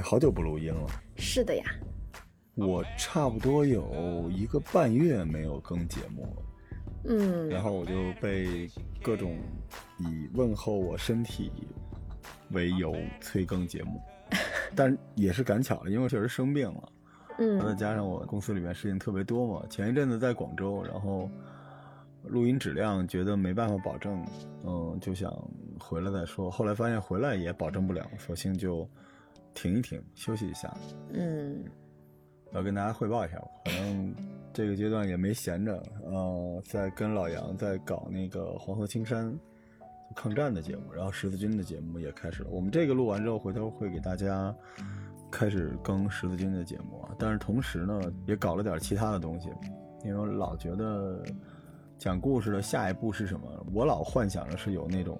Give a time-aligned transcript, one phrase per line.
[0.00, 0.86] 哎，好久不录音了。
[1.16, 1.62] 是的呀，
[2.54, 6.42] 我差不多有一个半月没有更节目了，
[7.04, 8.66] 嗯，然后我就被
[9.02, 9.36] 各种
[9.98, 11.52] 以问候我身体
[12.52, 14.00] 为由催更节目，
[14.74, 16.92] 但也是赶巧了，因为确实生病了，
[17.36, 17.58] 嗯。
[17.60, 21.30] 再嗯加上我公司里面事情特别多嘛，前一阵子在广州，然后
[22.24, 24.24] 录音质量觉得没办法保证，
[24.64, 25.30] 嗯，就想
[25.78, 28.88] 回来再说，后来发现回来也保证不了，索性就
[29.54, 30.74] 停一停，休息一下。
[31.12, 31.64] 嗯
[32.52, 34.12] 要跟大家汇报一下吧，反正
[34.52, 39.32] 这个阶段也没闲着，呃，在跟老杨在搞那个黄河青山
[40.16, 42.50] 抗战的节目，然后十字军的节目也开始了。
[42.50, 44.52] 我们这个录完之后，回头会给大家
[45.30, 47.14] 开始更十字军的节目啊。
[47.20, 49.48] 但是同时呢，也搞了点其他的东西，
[50.02, 51.22] 因为我老觉得
[51.98, 55.16] 讲故事的下一步是什么，我老幻想着是有那种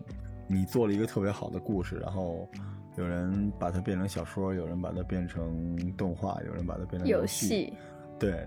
[0.49, 2.51] 你做了一个特别好的故事，然后。
[2.97, 7.73] 有人把它变成小说，有人把它变成动画，有人把它变成游戏，戏
[8.19, 8.47] 对，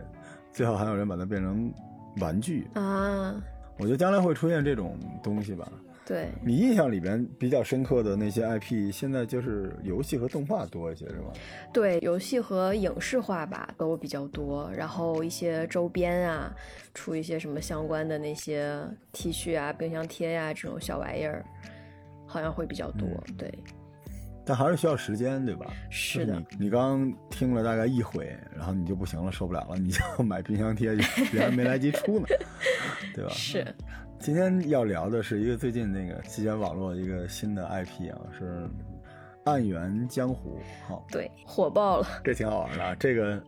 [0.52, 1.74] 最好还有人把它变成
[2.18, 2.68] 玩具。
[2.74, 3.36] 啊，
[3.78, 5.68] 我觉得将来会出现这种东西吧。
[6.06, 11.32] 对，你印象里边比较深刻的那些 IP，现在就是游戏和动画多一些，是吗？
[11.72, 16.54] 对，游戏和影视化吧都比较多，然后一些周边啊，
[16.94, 18.78] 出一些什么相关的那些
[19.14, 21.46] T 恤啊、冰箱贴呀、这种小玩意儿，
[22.28, 23.08] 好像会比较多。
[23.30, 23.50] 嗯对，
[24.46, 25.68] 但还是需要时间，对吧？
[25.90, 30.96] 是的你，你刚听了大概一回，然后你就不行了，受不了了，你就 买冰箱贴，
[31.32, 32.28] 别人没来及出呢，
[33.16, 33.30] 对吧？
[33.32, 33.66] 是，
[34.20, 38.44] 今天要聊的是一个最近那个席卷网络一个新的 IP 啊，是
[39.46, 40.60] 《暗源江湖》。
[40.88, 42.08] 好，对，火爆了。
[42.24, 42.96] 这挺好玩的啊。
[43.00, 43.44] 这个，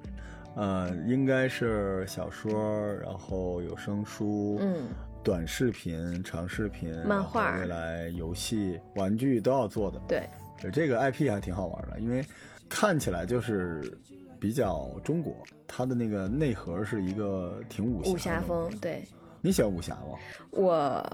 [0.55, 4.87] 呃，应该是小说，然后有声书，嗯，
[5.23, 9.99] 短视频、长视频、漫画未来游戏、玩具都要做的。
[10.07, 10.27] 对
[10.73, 12.25] 这个 IP 还挺好玩的，因为
[12.67, 13.97] 看起来就是
[14.39, 15.35] 比较中国，
[15.67, 18.71] 它的那个内核是一个挺武侠武侠风。
[18.79, 19.03] 对
[19.41, 20.17] 你喜欢武侠吗？
[20.51, 21.05] 我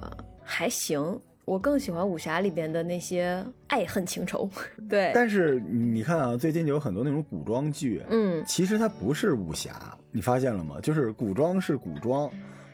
[0.44, 4.50] 还行，我更喜欢武侠里边的那些爱恨情仇。
[4.90, 10.80] 对，但是你看啊，最近就有很多那种古装剧，嗯，其实它不是武侠，你发现了吗？
[10.82, 12.32] 就是古装是古装，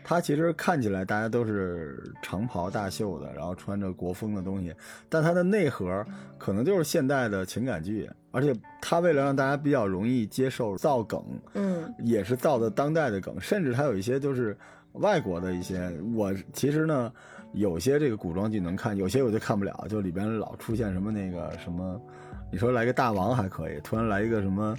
[0.09, 4.73] 它其实看起来大家都是长袍大袖的，然后穿着国风的东西，
[5.09, 6.05] 但它的内核
[6.37, 11.21] 可能就是现代的情感剧，而且它为了让大家比较容易接受造梗，
[11.55, 14.57] 嗯，也是造的当代的梗，甚至还有一些就是
[14.93, 15.91] 外国的一些。
[16.15, 17.11] 我其实呢，
[17.51, 22.01] 有些这个古装剧能看，有些我就看不了，就里边老出现什么那个什么，
[22.49, 24.73] 你说来个大王还可以，突然来一个什么。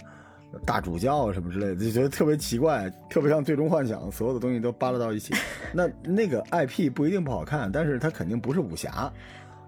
[0.65, 5.35] 大主教什么之类的，就觉得特别奇怪，特别像《最终幻想》，所有的东西都扒拉到一起。
[5.73, 9.13] 那那个 IP 不一定不好看，但是它肯定不是武侠，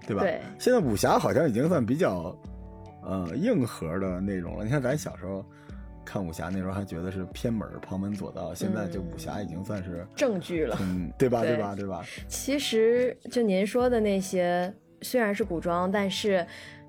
[0.06, 0.22] 对吧？
[0.22, 2.34] 对现在武侠好像已经算比较，
[3.02, 4.64] 呃，硬核的内容了。
[4.64, 5.44] 你看咱小时候
[6.04, 10.76] 看武侠那时候还觉得是偏门旁门左道，现在就武侠已经算是正剧了。
[10.80, 11.42] 嗯，对吧？
[11.42, 11.74] 对对吧？
[11.76, 12.02] 对吧？
[12.26, 16.44] 其实就您说的那些，虽然是古装，但是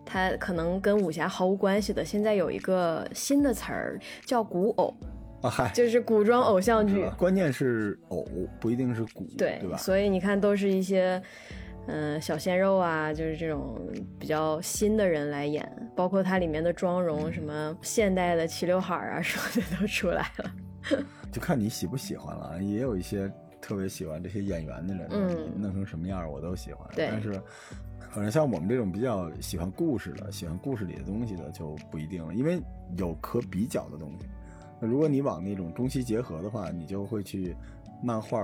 [0.05, 2.03] 它可能跟武侠毫无关系的。
[2.03, 4.93] 现在有一个新的词儿叫古偶，
[5.41, 7.09] 啊，嗨，就是古装偶像剧。
[7.17, 8.27] 关键是偶
[8.59, 9.77] 不一定是古，对，对吧？
[9.77, 11.21] 所以你看，都是一些
[11.87, 13.75] 嗯、小鲜肉啊，就是这种
[14.19, 20.51] 比较新的人来演，包括它里面的妆容，什么现代的齐刘海啊什么的都出来了。
[21.31, 22.61] 就看你喜不喜欢了。
[22.61, 26.87] 也有一些特别喜欢这些演员的人，嗯弄成什么样我都喜欢。
[26.95, 27.33] 对但是
[28.11, 32.61] 反正像我们这种比较喜欢故事的、喜欢故事里的东西的就不一定了，因为
[32.97, 34.25] 有可比较的东西。
[34.81, 37.55] 那如果你往那种中西结合的话，你就会去
[38.03, 38.39] 漫画、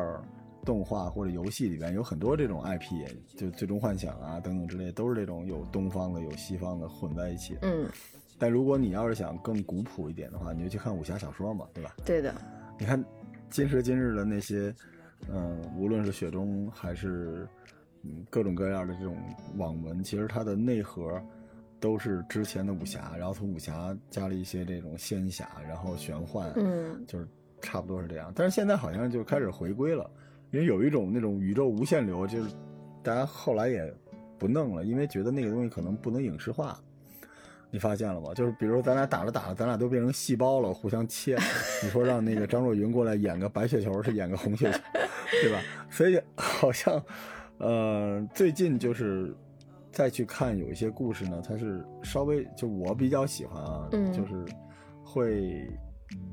[0.64, 7.62] 动画或者游戏里边有很多这种 IP，就《最终幻想》啊等等之类，都是这种有东方的、有西方的混在一起的。
[7.64, 7.90] 嗯，
[8.38, 11.96] 但如果你要是想更古朴一点的话，你就去看武侠小说嘛，对吧？
[12.06, 12.34] 对的，
[12.80, 13.04] 你看
[13.50, 14.74] 今时今日的那些，
[15.30, 17.48] 嗯、无论是雪中还是
[18.04, 19.18] 嗯各种各样的这种
[19.58, 21.22] 网文，其实它的内核
[21.80, 27.28] 都是之前的武侠，然后从武侠加了一些这种仙侠，然后玄幻，嗯，就是
[27.62, 28.32] 差不多是这样。
[28.36, 30.10] 但是现在好像就开始回归了，
[30.52, 32.56] 因为有一种那种宇宙无限流，就是
[33.04, 33.94] 大家后来也
[34.38, 36.80] 不弄了，因为觉得那个东西可能不能影视化。
[37.70, 38.34] 你发现了吗？
[38.34, 41.38] 就是比如说咱俩打着打着，咱俩都变成细胞了，互相切。
[41.84, 44.80] 你说让那个张若昀过来演个白血球，是演个红血球，
[45.44, 45.60] 对吧？
[45.90, 47.04] 所以好像，
[47.58, 49.36] 呃，最近就是
[49.92, 54.46] 再去看有一些故事呢，它是稍微就我比较喜欢啊，嗯就是
[55.04, 55.70] 会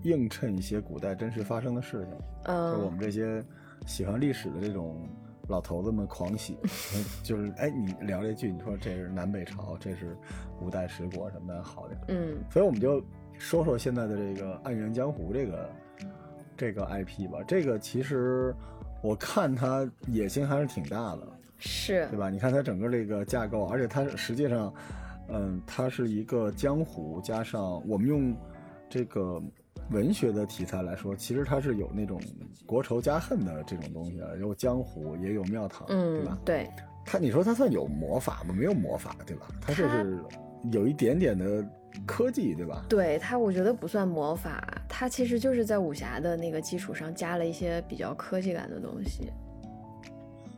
[0.02, 2.10] 映衬一些古代真实发生的事情。
[2.44, 3.42] 就我嗯们这些
[3.86, 5.08] 喜欢历史的这种
[5.48, 6.56] 老头子们狂喜，
[7.22, 10.16] 就是哎，你聊这句，你说这是南北朝，这是
[10.60, 12.00] 五代十国什么的，好点。
[12.08, 13.02] 嗯所以我们就
[13.38, 15.70] 说说现在的这个《暗源江湖》这个
[16.56, 17.38] 这个 IP 吧。
[17.46, 18.54] 这个其实
[19.02, 22.30] 我看它野心还是挺大的，是对吧？
[22.30, 24.72] 你看它整个这个架构，而且它实际上，
[25.28, 28.34] 嗯，它是一个江湖加上我们用
[28.88, 29.42] 这个
[29.90, 32.20] 文学的题材来说，其实它是有那种
[32.66, 36.38] 国仇家恨的这种东西的，有江湖也有庙堂，对嗯吧？
[36.44, 36.68] 对
[37.04, 38.54] 它你说它算有魔法吗？
[38.56, 39.46] 没有魔法，对吧？
[39.60, 40.18] 它就是
[40.72, 41.62] 有一点点的
[42.06, 42.86] 科技，对吧？
[42.88, 49.30] 对，它我觉得不算魔法，它其实就是在武侠的那个基础上加了一些比较科技感的东西。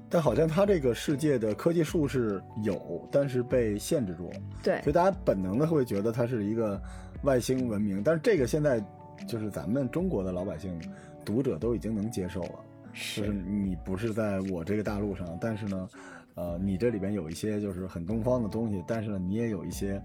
[0.09, 6.81] 但好像它这个世界的科技术是有，但是被限制住了，对所以大家本能的会觉得它是一个
[7.23, 8.05] 外星文明。
[8.05, 8.81] 但是这个现在
[9.27, 10.81] 就是咱们中国的老百姓、
[11.25, 15.89] 读者都已经能接受了，就是是你不是在我这个大陆上，但是呢，
[16.35, 20.03] 呃，你这里边有一些就是很东方的东西，但是呢，你也有一些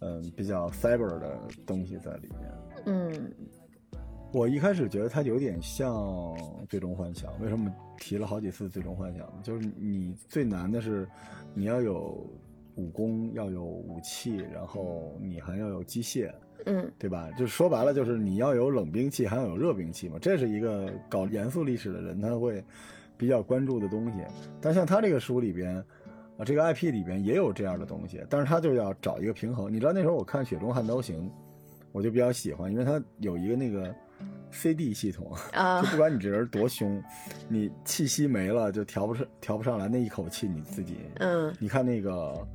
[0.00, 2.50] 嗯、比较 cyber 的东西在里面。
[2.86, 3.32] 嗯
[4.32, 5.92] 我一开始觉得它有点像
[6.68, 7.68] 《最终幻想》，为什么
[7.98, 9.40] 提了好几次《最终幻想》呢？
[9.42, 11.06] 就是你最难的是
[11.52, 12.24] 你要有
[12.76, 16.32] 武功，要有武器，然后你还要有机械，
[16.66, 17.28] 嗯对吧？
[17.38, 20.18] 就是说白了，就是你要有冷兵器，还要有热兵器嘛。
[20.20, 22.62] 这是一个搞严肃历史的人他会
[23.16, 24.18] 比较关注的东西。
[24.60, 25.76] 但像他这个书里边，
[26.36, 29.72] 啊，这个 IP 里边也有这样的东西，但是他就要找一个平衡。
[29.72, 31.28] 你知道那时候我看《雪中悍刀行》，
[31.92, 33.94] 我就比较喜欢，因为它有一个那个
[34.50, 37.02] CD 系统，啊就不管你这人多凶，
[37.48, 42.46] 你气息没了就调不上调不上来，那一口气你自己嗯你看那个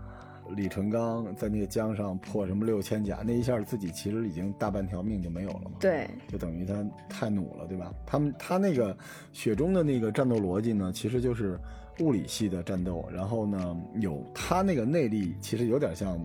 [0.49, 7.93] 李淳罡在那个江上破什么六千甲，那一下自己其实已经大半条命就没有了嘛。，对就等于他太努了，对吧？
[8.05, 8.95] 他们他那个
[9.33, 11.59] 雪中的那个战斗逻辑呢，其实就是
[11.99, 16.19] 物理系的战斗，然后呢有他那个内力，其实有点像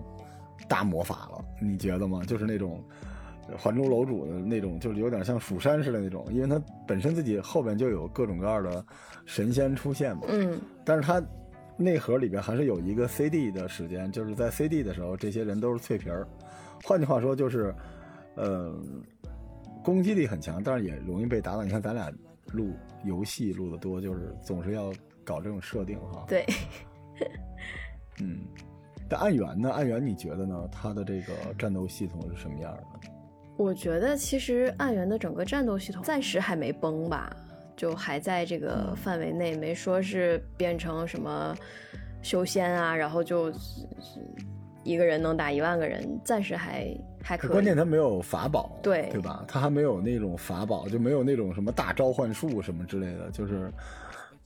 [0.67, 2.23] 大魔法了，你觉得吗？
[2.25, 2.81] 就是那种。
[3.57, 8.85] 还珠楼主的那种，就是有点像蜀山似的那种，因为他本身自己后边就有各种各样的
[9.25, 11.21] 神仙出现嘛，嗯但是它
[11.77, 16.27] 内核里边还是有一个 CD 的时间，就是在 CD 的时候，这些人都是脆皮儿。
[16.83, 17.73] 换句话说，就是，
[18.35, 18.73] 呃，
[19.83, 21.63] 攻击力很强，但是也容易被打倒。
[21.63, 22.11] 你看咱俩
[22.53, 22.73] 录
[23.03, 26.25] 游戏录的多，就是总是要搞这种设定哈。
[26.27, 26.45] 对，
[28.19, 28.39] 嗯。
[29.09, 29.69] 但暗元呢？
[29.71, 30.69] 暗元你觉得呢？
[30.71, 33.09] 它的这个战斗系统是什么样的？
[33.57, 37.35] 我觉得其实暗元的整个战斗系统暂时还没崩吧，
[37.81, 41.57] 就还在这个范围内，没说是变成什么
[42.21, 43.51] 修仙啊，然后就
[44.83, 47.51] 一个人能打一万个人，暂时还还可以。
[47.51, 49.43] 关键他没有法宝，对对吧？
[49.47, 53.73] 他还没有那种法宝，就没有那种什么大召唤术什么之类的，就是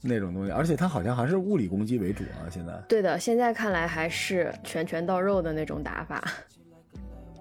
[0.00, 0.50] 那种东西。
[0.50, 2.72] 而且他好像还是物理攻击为主啊，现在。
[2.88, 6.24] 对的，现在看来还是拳拳到肉的那种打法。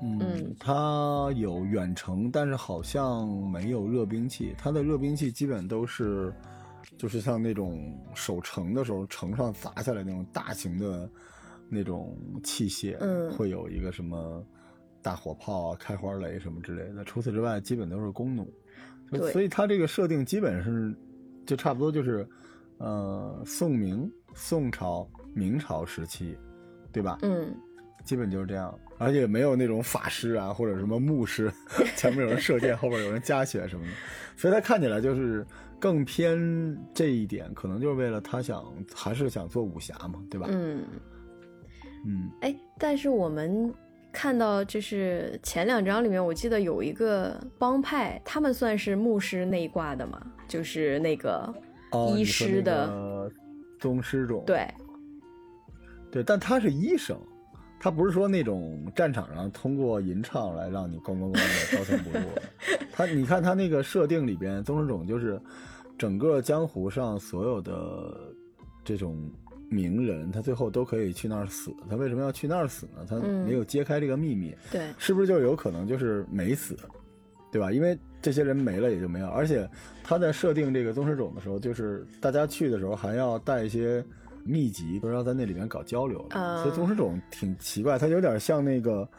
[0.01, 4.55] 嗯嗯，它有远程，但是好像没有热兵器。
[4.57, 6.33] 它的热兵器基本都是，
[6.97, 11.09] 就是像那种守城的时候，城上砸下来那种大型的
[11.69, 14.43] 那种器械，嗯会有一个什么
[15.01, 17.03] 大火炮啊、开花雷什么之类的。
[17.03, 18.47] 除此之外，基本都是弓弩。
[19.31, 20.93] 所以它这个设定基本是，
[21.45, 22.27] 就差不多就是，
[22.79, 26.35] 呃，宋明、宋朝、明朝时期，
[26.91, 27.19] 对吧？
[27.21, 27.55] 嗯，
[28.05, 31.51] 基本就是这样，而且没有那种法师啊，或者什么牧师，
[31.97, 33.91] 前面有人射箭，后边有人加血什么的，
[34.37, 35.45] 所以他看起来就是
[35.79, 40.47] 更偏这一点，可能就是为了他想还是想做武侠嘛，对吧？
[40.49, 40.83] 嗯，
[42.05, 42.29] 嗯。
[42.41, 43.73] 哎，但是我们
[44.13, 51.53] 看到就是前两章里面，我记得有一个帮派，他们算是牧师那一挂的嘛，就是那个
[51.91, 53.31] 哦，医师的，个
[53.79, 54.65] 宗师种，对，
[56.11, 57.19] 对，但他是医生，
[57.85, 62.41] 他不是说那种战场上通过吟唱来让你咣咣咣的高声不入的。
[62.91, 65.39] 他你看他那个设定里边，宗师种就是
[65.95, 68.33] 整个江湖上所有的
[68.83, 69.31] 这种
[69.69, 71.71] 名人，他最后都可以去那儿死。
[71.87, 73.05] 他为什么要去那儿死呢？
[73.07, 76.75] 他嗯没有揭开这个秘密，对，是不是就有可能就是没死，
[77.51, 77.71] 对吧？
[77.71, 79.69] 因为这些人没了也就没有，而且
[80.03, 84.03] 他在设定这个宗师种的时候，就是大家去的时候还要带一些
[84.45, 86.39] 秘籍，不是要在那里面搞交流的。
[86.39, 89.09] 啊所以宗师种挺奇怪，它有点像那个，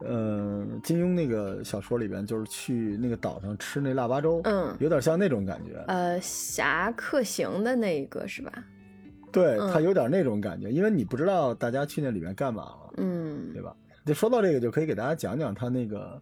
[0.00, 5.82] 呃，金庸那个小说里边，就是去那个岛上吃那腊八粥，嗯有点像那种感觉。
[5.86, 8.52] 呃，侠客行的那一个是吧？
[9.32, 12.94] 对，嗯它有点那种感觉，因为你不知道大家去那里面干嘛了。
[12.96, 13.76] 嗯对吧？
[14.04, 16.20] 就说到这个，就可以给大家讲讲他那个，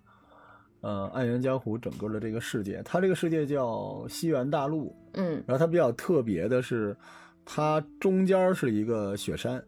[0.80, 2.82] 呃，暗源江湖整个的这个世界。
[2.84, 6.96] 它这个世界叫西元大陆，嗯然后它比较特别的是，
[7.44, 9.62] 它中间是一个雪山，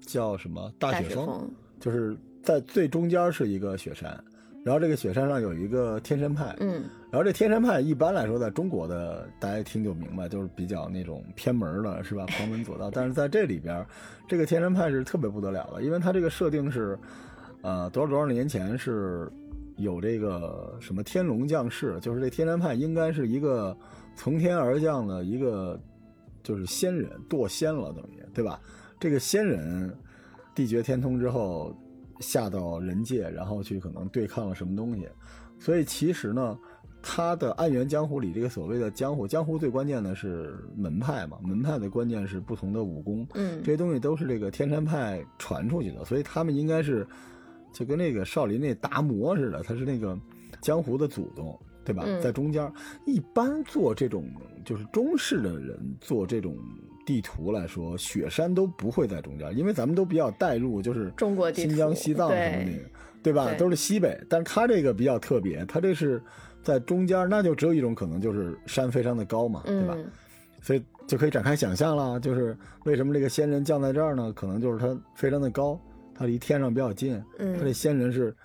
[0.00, 0.72] 叫什么？
[0.78, 4.22] 大大雪峰，峰，就是在最中间是一个雪山，
[4.64, 6.84] 然后这个雪山上有一个天山派，嗯。
[7.10, 12.24] 然后这天山派一般来说，在中国的大家一听就明白，就是比较那种偏门的，是吧？
[12.30, 12.88] 旁门左道。
[12.88, 13.84] 但是在这里边，
[14.28, 16.96] 这个天山派是特别不得了的，因为它这个设定是，
[17.62, 19.28] 呃，多少多少年前是
[19.76, 23.76] 有这个什么天龙降世，就是这天山派应该是一个
[24.14, 25.76] 从天而降的一个
[26.42, 28.60] 就是仙人堕仙了，等于对吧？
[28.98, 29.94] 这个仙人
[30.54, 31.74] 地绝天通之后
[32.20, 35.08] 下到人界，然后去可能对抗了什么东西，
[35.58, 36.58] 所以其实呢。
[37.02, 47.08] 他的暗源江湖里，这个所谓的江湖，江湖最关键的是门派嘛，门派的关键是不同的武功，嗯这些东西都是这个天山派传出去的，所以他们应该是
[47.72, 50.14] 就跟那个少林那达摩似的，他是那个
[50.60, 52.04] 江湖的祖宗，对吧？
[52.06, 52.70] 嗯在中间，
[53.06, 54.24] 一般做这种
[54.64, 56.56] 就是中式的人做这种
[57.06, 62.90] 地图来说，雪山都不会在中间，因为咱们都比较带入，就是中国新疆、西藏什么对的，
[63.22, 63.52] 对吧？
[63.54, 66.22] 都是西北，但是他这个比较特别，他这是
[66.62, 69.94] 在中间，那就只有一种可能，就是山非常的高嘛，对吧？
[69.96, 70.10] 嗯
[70.62, 74.30] 所以就可以展开想象了，就是为什么这个仙人降在这儿呢？
[74.34, 75.80] 可能就是它非常的高，
[76.14, 77.14] 它离天上比较近。
[77.38, 78.36] 嗯它这仙人是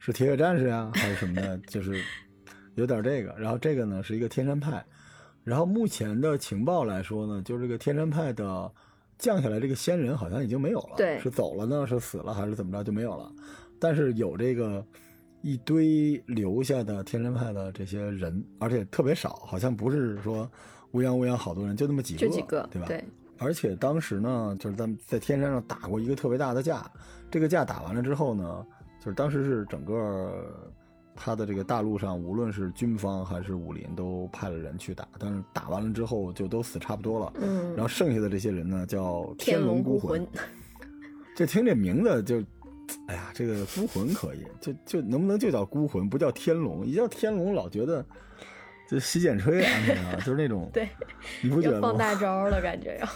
[0.00, 1.56] 是铁血战士呀，还是什么的？
[1.68, 2.02] 就是
[2.74, 3.34] 有点这个。
[3.38, 4.84] 然后这个呢是一个天山派，
[5.42, 8.70] 然后目前的情报来说呢，就是这个天山派的
[9.18, 13.32] 降下来这个仙人好像已经没有了，对是走了呢，是死了还是怎么着就没有了？
[13.78, 14.84] 但是有这个。
[15.46, 20.50] 一堆留下的天山派的这些人，而且特别少，好像不是说
[20.92, 22.88] 乌泱乌泱好多人，就那么几个，就几个，对吧？
[22.88, 23.04] 对，
[23.36, 26.90] 而且当时呢，就是咱们在天山上打过一个特别大的架，
[27.30, 28.66] 这个架打完了之后呢，
[29.00, 30.72] 就是当时是整个
[31.16, 37.32] 他的这个大陆上，无论是军方还是武林，都派了人去打，但是打完了之后就都死差不多了。
[37.40, 40.26] 嗯然后剩下的这些人呢，叫天龙孤魂。
[41.36, 42.42] 这 听这名字就，
[43.06, 46.84] 哎呀，这个孤魂可以，就就能不能就叫孤魂，不叫天龙？
[46.84, 48.04] 一叫天龙，老觉得
[48.88, 50.88] 就洗剪吹啊， 就是那种，对，
[51.42, 51.88] 你不觉得吗？
[51.88, 53.08] 放大招了，感觉要。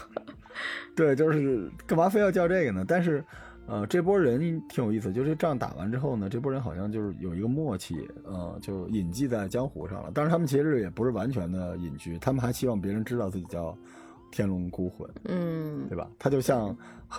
[0.96, 2.84] 对，就是干嘛非要叫这个呢？
[2.86, 3.24] 但是，
[3.68, 10.10] 呃，这波人挺有意思，就是这仗打完之后呢，这波人好像就是有一个默契，呃，就隐迹在江湖上了。
[10.14, 13.76] 但是他们其实也不是完全的隐居，他们还希望别人知道自己叫
[14.32, 16.10] 天龙孤魂，嗯对吧？
[16.18, 16.74] 他就像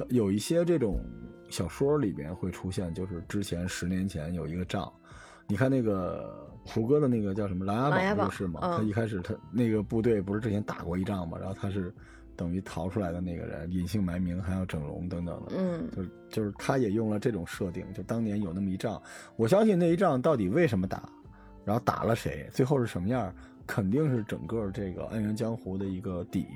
[0.09, 0.99] 有一些这种
[1.49, 4.91] 小说里边会出现，就是之前十年前有一个仗，
[5.47, 11.93] 你看那个胡歌的那个叫什么《琅琊榜》琅琊榜就是嘛，嗯他一开始他那个部队不是之前打过一仗嘛，然后他是
[12.39, 19.01] 等于逃出来的那个人，隐姓埋名，还要整容等等的，嗯就是就是他也用了这种设定，就当年有那么一仗，
[19.35, 21.09] 我相信那一仗到底为什么打，
[21.65, 23.35] 然后打了谁，最后是什么样，
[23.67, 26.47] 肯定是整个这个《暗源江湖》的一个底。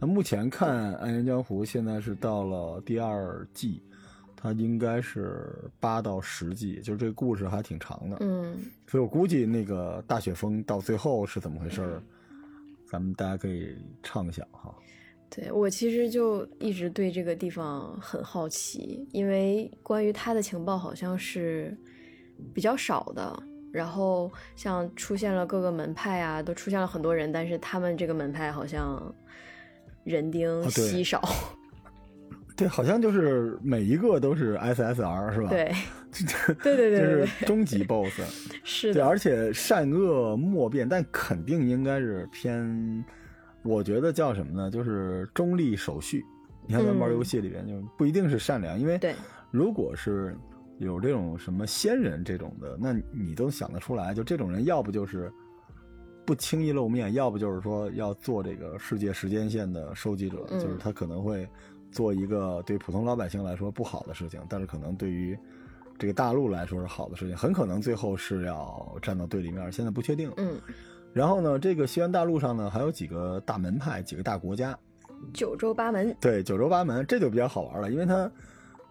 [0.00, 3.80] 那目前看《暗源江湖》现在是到了第二季，
[4.34, 8.58] 它应该是八到十季，就是这个故事还挺长的，嗯
[8.88, 12.02] 所以我估计那个大雪峰到最后是怎么回事儿，
[12.90, 14.74] 咱们大家可以畅想哈。
[15.30, 21.76] 对我其实就一直对这个地方很好奇，因为关于他的情报好像是
[22.52, 23.42] 比较少的。
[23.72, 29.14] 然后像出现了各个门派啊，都出现了很多人，但是他们这个门派好像
[30.02, 31.22] 人丁稀少。
[32.56, 35.50] 对，好像就是每一个都是 SSR 是吧？
[35.50, 35.72] 对，
[36.64, 38.50] 对对对就对对，是终极 BOSS。
[38.64, 43.04] 是的，而且善恶莫辨，但肯定应该是偏，
[43.62, 44.70] 我觉得叫什么呢？
[44.70, 46.24] 就是中立守序。
[46.66, 48.98] 你看咱玩嗯游戏里边，就不一定是善良，因为，
[49.50, 50.36] 如果是
[50.78, 55.32] 有这种什么仙人这种的，那你都想得出来，就这种人，要不就是
[56.24, 61.48] 不轻易露面，要不就是说要做这个世界时间线的收集者，嗯就是他可能会
[61.90, 65.36] 做一个对普通老百姓来说不好的事情，但是可能对于
[65.98, 70.30] 这个大陆来说是好的事情，很可能最后是要站到对立面，现在不确定。
[70.36, 70.56] 嗯，
[71.12, 74.78] 然后呢，这个西安大陆上呢还有几个大门派，几个大国家，
[75.32, 78.30] 九州八门，对，九州八门，这就比较好玩了，因为它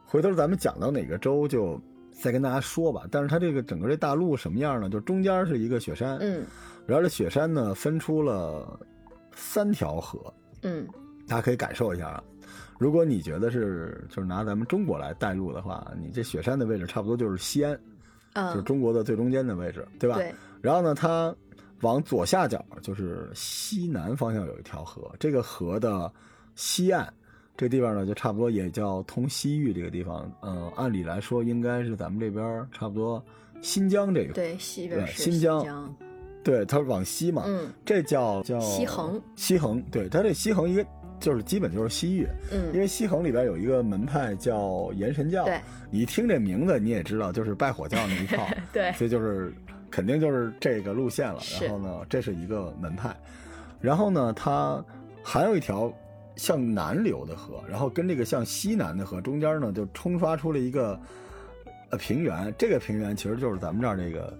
[0.05, 1.79] 回头咱们讲到哪个州就
[2.11, 3.03] 再跟大家说吧。
[3.09, 4.89] 但是它这个整个这大陆什么样呢？
[4.89, 6.45] 就中间是一个雪山，嗯
[6.85, 8.79] 然后这雪山呢分出了
[9.35, 10.33] 三条河，
[10.63, 10.87] 嗯
[11.27, 12.23] 大家可以感受一下啊。
[12.79, 17.73] 如果你觉得是就是拿咱们中国来代入的话，你这雪山的位置差不多就是西安，
[18.33, 20.15] 就是嗯，中国的最中间的位置，对吧？
[20.15, 21.35] 对，然后呢，它
[21.81, 26.11] 往左下角就是西南方向有一条河，这个河的
[26.55, 27.11] 西岸
[27.55, 30.31] 这地方呢，就差不多也叫通西域这个地方。
[30.41, 33.23] 嗯，按理来说应该是咱们这边差不多
[33.61, 35.95] 新疆这个，对，西边是新疆疆，
[36.43, 40.85] 对，它是往西嘛，嗯这叫叫西横，西横，对，它这西横一个
[41.19, 42.21] 就是基本就是西域，
[42.51, 45.59] 因嗯，为西横里边有一个门派叫炎神教，对。
[45.91, 49.53] 你一听这名字你也知道就是拜火教那一套， 对，所以就是
[49.89, 51.39] 肯定就是这个路线了。
[51.59, 53.15] 然后呢，这是一个门派，
[53.81, 54.83] 然后呢，它
[55.23, 55.91] 还有一条
[56.35, 60.99] 向南流的河，然后跟这个向西南的河中间呢，就冲刷出了一个
[61.89, 62.53] 呃平原。
[62.57, 64.37] 这个平原其实就是咱们这儿这个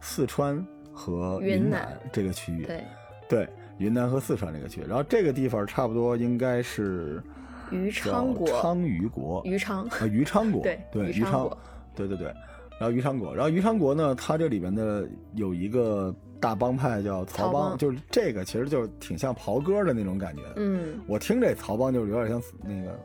[0.00, 1.82] 四川和云云南。
[1.82, 2.84] 南这个区域，对，
[3.28, 3.48] 对，
[3.78, 4.84] 云南和四川这个区域。
[4.84, 7.22] 然后这个地方差不多应该是
[7.70, 11.48] 余叫昌国，昌余国，余昌，啊，余昌国，对对，余昌。
[11.94, 12.30] 对对对，
[12.78, 20.42] 然后余昌国，然后余昌国呢，他这里边的有一个大帮派叫曹曹帮就是这个其实就是挺像袍哥的那种感觉。
[20.56, 22.98] 嗯，我听这曹帮就是有点像那个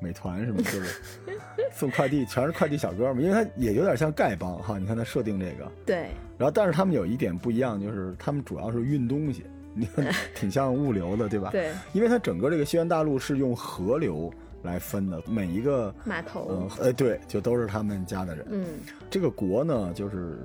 [0.00, 1.00] 美团什么，就是
[1.72, 4.78] 送快递全是快递小哥嘛，因为他也有点像丐帮哈。
[4.78, 6.08] 你看他设定这个，对，
[6.38, 9.44] 然后但是他们有一点不一样，就是他们主要是运东西，
[9.74, 11.50] 你看 挺像物流的，对吧？
[11.50, 14.32] 对，因为它整个这个西元大陆是用河流
[14.62, 18.46] 来分的，每一个码头嗯，，呃，对，就都是他们家的人。
[18.50, 18.66] 嗯，
[19.10, 20.38] 这个国呢，就是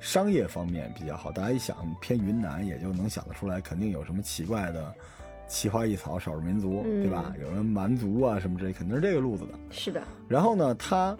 [0.00, 4.94] 商业方面比较好，大家一想偏云南，也就能想得出来，肯定有什么奇怪的
[5.48, 7.34] 奇花异草、少数民族，嗯对吧？
[7.40, 9.52] 有人蛮族啊什么之类，肯定是这个路子的。
[9.70, 11.16] 是的，然后呢，它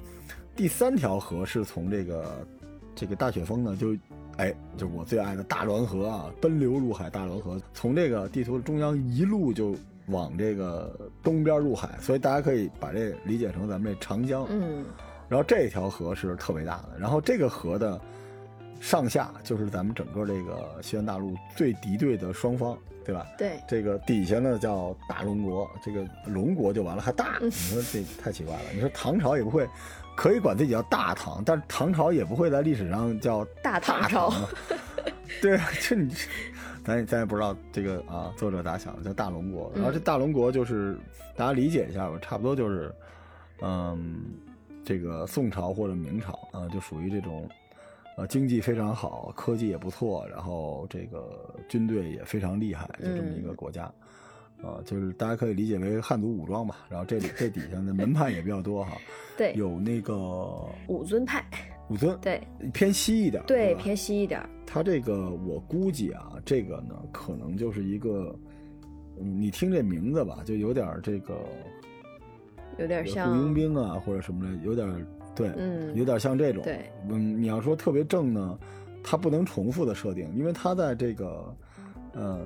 [0.55, 2.47] 第三条河是从这个
[2.95, 3.97] 这个大雪峰呢，就
[4.37, 9.75] 哎，就我最爱的大滦河啊，奔流入海，大滦河从这个地图的中央一路就
[10.07, 14.47] 往这个东边入海，所以大家可以把这理解成咱们这长江。
[14.51, 14.85] 嗯，
[15.29, 18.01] 然后这条河是特别大的，然后这个河的
[18.81, 23.27] 上下就是咱们整个这个西元大陆最敌对的双方，对吧？
[23.39, 28.63] 对，这个底下呢叫大龙国，这个龙国就完了，还大，嗯你说这太奇怪了。
[28.75, 29.67] 你说唐朝也不会，
[30.15, 34.49] 可以管自己叫大唐，但是唐朝也不会在历史上叫大唐唐朝啊。
[35.41, 36.15] 对啊，这你
[36.85, 39.73] 咱也咱也不知道这个啊，作者咋想的，叫大龙国。
[39.75, 40.97] 然后这大龙国就是
[41.35, 42.95] 大家理解一下吧，差不多就是，
[43.63, 44.23] 嗯，
[44.85, 47.49] 这个宋朝或者明朝啊，就属于这种。
[48.17, 53.93] 呃，经济非常好，科技也不错，然后这个军队也非常厉害，就这么一个国家。
[54.63, 56.77] 啊，就是大家可以理解为汉族武装吧。
[56.89, 58.93] 然后这里这底下的门派也比较多哈，
[59.37, 60.15] 对，有那个
[60.87, 61.45] 武尊派，
[61.89, 62.43] 武尊，对，
[62.73, 63.83] 偏西一点，对，吧？
[63.83, 68.35] 偏西一点儿，他这个我估计啊，这个呢可能就是一个，
[69.21, 71.35] 嗯，你听这名字吧，就有点这个
[72.79, 75.95] 有点像雇，佣兵啊或者什么的，有点对，嗯。
[75.95, 76.63] 有点像这种。
[76.65, 78.59] 对，嗯，你要说特别正呢，
[79.03, 81.55] 它不能重复的设定，因为它在这个
[82.15, 82.41] 呃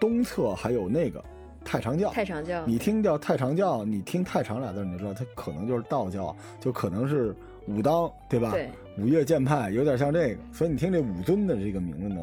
[0.00, 1.24] 东侧还有那个
[1.64, 2.10] 太常教。
[2.10, 7.34] 太常教，你听叫太常教，你听太常俩字，你就知道它可能就是道教，就可能是
[7.70, 8.52] 武当，对吧？
[8.52, 12.20] 对，五岳剑派有点像这个，所以你听这武尊的这个名字呢，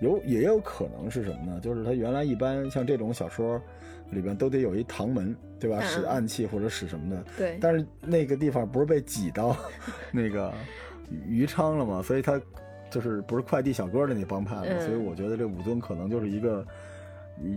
[0.00, 1.60] 有也有可能是什么呢？
[1.60, 3.60] 就是他原来一般像这种小说
[4.10, 5.78] 里边都得有一唐门，对吧？
[5.80, 9.56] 嗯使暗器或者使什么的，对，但是那个地方不是被挤到
[10.12, 10.52] 那个
[11.26, 12.02] 余昌了吗？
[12.02, 12.40] 所以他
[12.90, 16.66] 就是不是快递小哥的那帮派了，嗯所以我觉得这武尊可能就是一个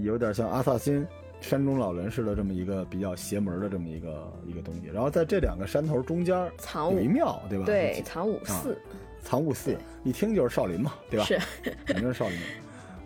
[0.03, 1.05] 有点像阿萨辛。
[1.43, 7.65] 山中老人似的这么一个比较邪门的这么一个一个东西，然后在这两个山头中间藏武庙，对吧？
[7.65, 8.77] 对，藏武寺，
[9.21, 11.25] 藏武寺，一听就是少林嘛，对吧？
[11.25, 11.37] 是，
[11.85, 12.37] 肯定是少林。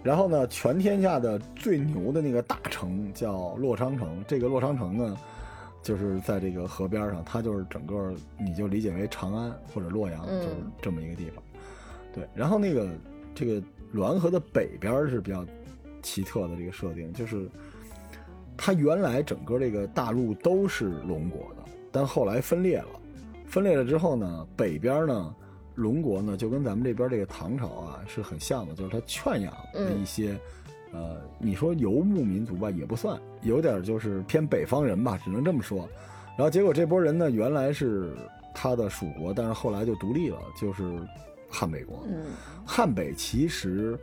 [0.04, 5.18] 然后呢，全天下的最牛的那个大城叫洛昌城，这个洛昌城呢，
[5.82, 11.44] 就是在这个河边上，它就是整个你就理解为长安或者洛阳，嗯就是这么一个地方。
[12.14, 12.88] 对，然后那个
[13.34, 13.62] 这个
[13.94, 15.44] 滦河的北边是比较
[16.04, 17.50] 奇特的这个设定，就是
[18.58, 22.88] 它原来整个这个大陆都是龙国的，但后来分裂了。
[23.46, 25.36] 分裂了之后呢，北边呢，
[25.76, 30.38] 龙国呢就跟咱们这边这个唐朝啊是很像的，就是它圈养的一些，
[30.92, 35.88] 呃，你说游牧民族吧也不算，有点就是偏北方人吧，只能这么说。
[36.36, 38.14] 然后结果这波人呢，原来是
[38.54, 40.84] 他的属国，但是后来就独立了，就是
[41.50, 42.04] 汉北国。
[42.08, 42.26] 嗯，
[42.66, 43.98] 汉北其实，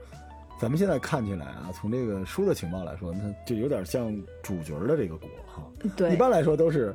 [0.58, 5.62] 咱们现在看起来啊，从这个书的情报来说，它就有点像主角的这个国哈。
[5.96, 6.94] 对，一般来说都是，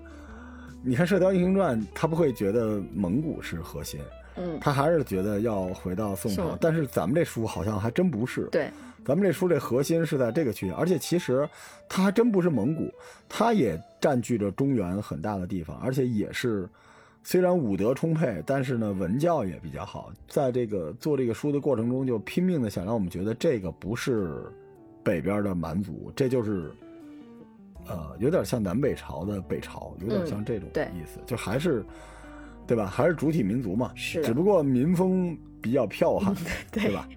[0.81, 3.99] 你看《射雕英雄传》，他不会觉得蒙古是核心，
[4.37, 6.57] 嗯，他还是觉得要回到宋朝。
[6.59, 8.71] 但是咱们这书好像还真不是，对，
[9.05, 11.47] 咱们这书这核心是在这个区域，而且其实
[11.87, 12.91] 它还真不是蒙古，
[13.27, 16.67] 它也占据着中原很大的地方，而且也是
[17.29, 20.11] 虽然武德充沛，但是呢文教也比较好。
[20.27, 24.51] 在这个做这个书的过程中，就拼命的想让我们觉得这个不是
[25.03, 26.71] 北边的蛮族，这就是。
[27.87, 31.85] 呃，有点像南北朝的北朝，有点像这种意思，就还是，
[32.65, 32.87] 对吧？
[32.87, 36.35] 还是主体民族嘛，是只不过民风比较剽悍，
[36.71, 37.07] 对对吧？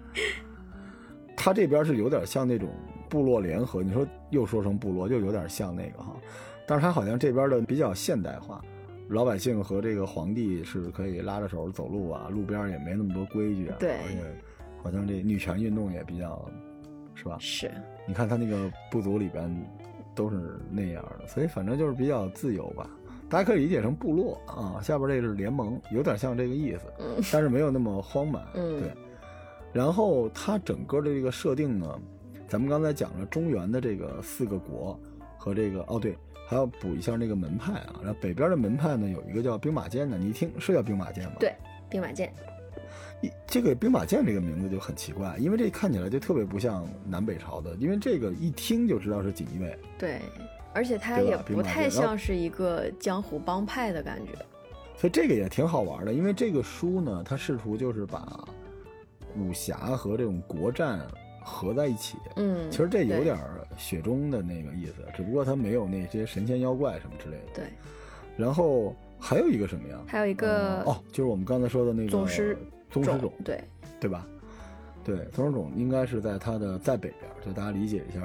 [1.35, 2.69] 他这边是有点像那种
[3.09, 6.15] 部落联合，你说又说成部落，又有点像那个哈，
[6.67, 8.63] 但是他好像这边的比较现代化，
[9.09, 14.19] 老百姓和这个皇帝是可以拉着手走路啊，路边也没那么多规矩啊，对而且
[14.81, 16.49] 好像这女权运动也比较，
[17.13, 17.37] 是吧？
[17.39, 17.69] 是，
[18.07, 19.53] 你看他那个部族里边
[20.15, 22.89] 都是那样的，所以反正就是比较自由吧。
[23.29, 28.45] 大家可以理解成部落啊，下边这是联盟，有点像这个意思，嗯但是没有那么荒蛮。
[28.53, 28.91] 嗯对。
[29.71, 31.99] 然后它整个的这个设定呢，
[32.47, 34.99] 咱们刚才讲了中原的这个四个国
[35.37, 37.95] 和这个哦对，还要补一下那个门派啊。
[38.03, 41.35] 然后北边的门派呢有一个叫兵马剑的，你一听是叫兵马剑吗？
[41.39, 41.53] 对，
[41.89, 42.33] 兵马剑，
[43.21, 49.77] 一这个兵马剑这个名字就很奇怪，因为这看起来就特别不像南北朝的，因为这个一听就知道是锦衣卫。
[49.97, 50.19] 对，
[50.73, 54.33] 而且它也不太像是一个江湖帮派的感觉。
[54.95, 58.47] 所以这个也挺好玩的，因为这个书呢，它试图就是把
[59.35, 60.99] 武侠和这种国战
[61.43, 62.17] 合在一起。
[62.35, 67.53] 嗯，其实这有点儿雪中的那个意思，只不过它没有那些神仙妖怪什么之类的。
[67.55, 67.65] 对，
[68.37, 69.99] 然后还有一个什么呀？
[70.07, 72.57] 还有一个呃哦，就是我们刚才说的那个宗师
[72.89, 73.63] 种宗师种，对，
[73.99, 74.25] 对吧？
[75.03, 78.21] 对，宗师种应该是在它的在北边儿，就大家理解一下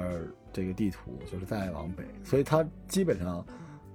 [0.53, 3.45] 这个地图，就是再往北，所以它基本上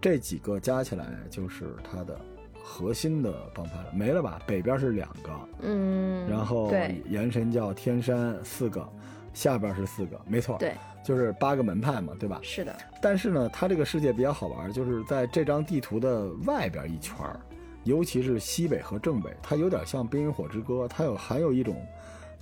[0.00, 2.20] 这几个加起来就是它的
[2.62, 4.40] 核心的帮派了，没了吧？
[4.46, 5.30] 北边是两个，
[5.62, 8.86] 嗯，然后对元神教天山四个，
[9.34, 10.72] 下边是四个，没错，，对，
[11.04, 12.40] 就是八个门派嘛，对吧？
[12.42, 17.38] 是的，但是呢，它这个世界比较好玩，就是在这张地图的外边一圈儿，
[17.82, 21.84] 尤其是西北和正北，它有点像《冰与火之歌》，它有还有一种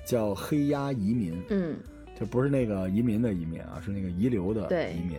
[0.04, 1.76] 叫黑鸦移民，嗯，
[2.18, 5.18] 就不是那个移民的移民啊，是那个遗留的移民。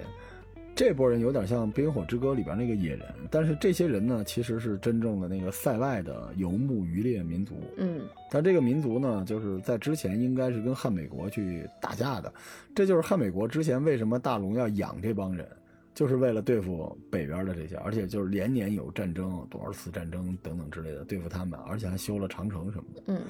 [0.75, 7.55] 这波人有点像《冰与火之歌》里边那个野人，但是这些人呢，其实是真正的那个塞外的游牧渔猎民族。
[7.77, 12.33] 嗯，但这个民族呢，就是在之前应该是跟汉美国去打架的，
[12.73, 15.47] 这就是汉美国之前为什么大龙要养这帮人，
[15.93, 23.03] 就是为了对付北边的这些，而且就是连年有战争，多少次战争等等之类的对付他们，而且还修了长城什么的。
[23.07, 23.21] 嗯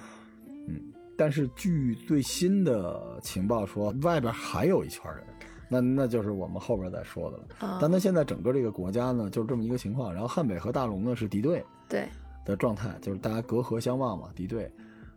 [0.69, 0.79] 嗯，
[1.17, 5.23] 但是据最新的情报说，外边还有一圈人，
[5.69, 7.43] 那那就是我们后边再说的了。
[7.60, 10.13] 啊，但他现在整个这个国家呢，就是这么一个情况。
[10.13, 12.08] 然后汉北和大龙呢是敌对，对，
[12.45, 14.71] 的状态，就是大家隔河相望嘛，敌对。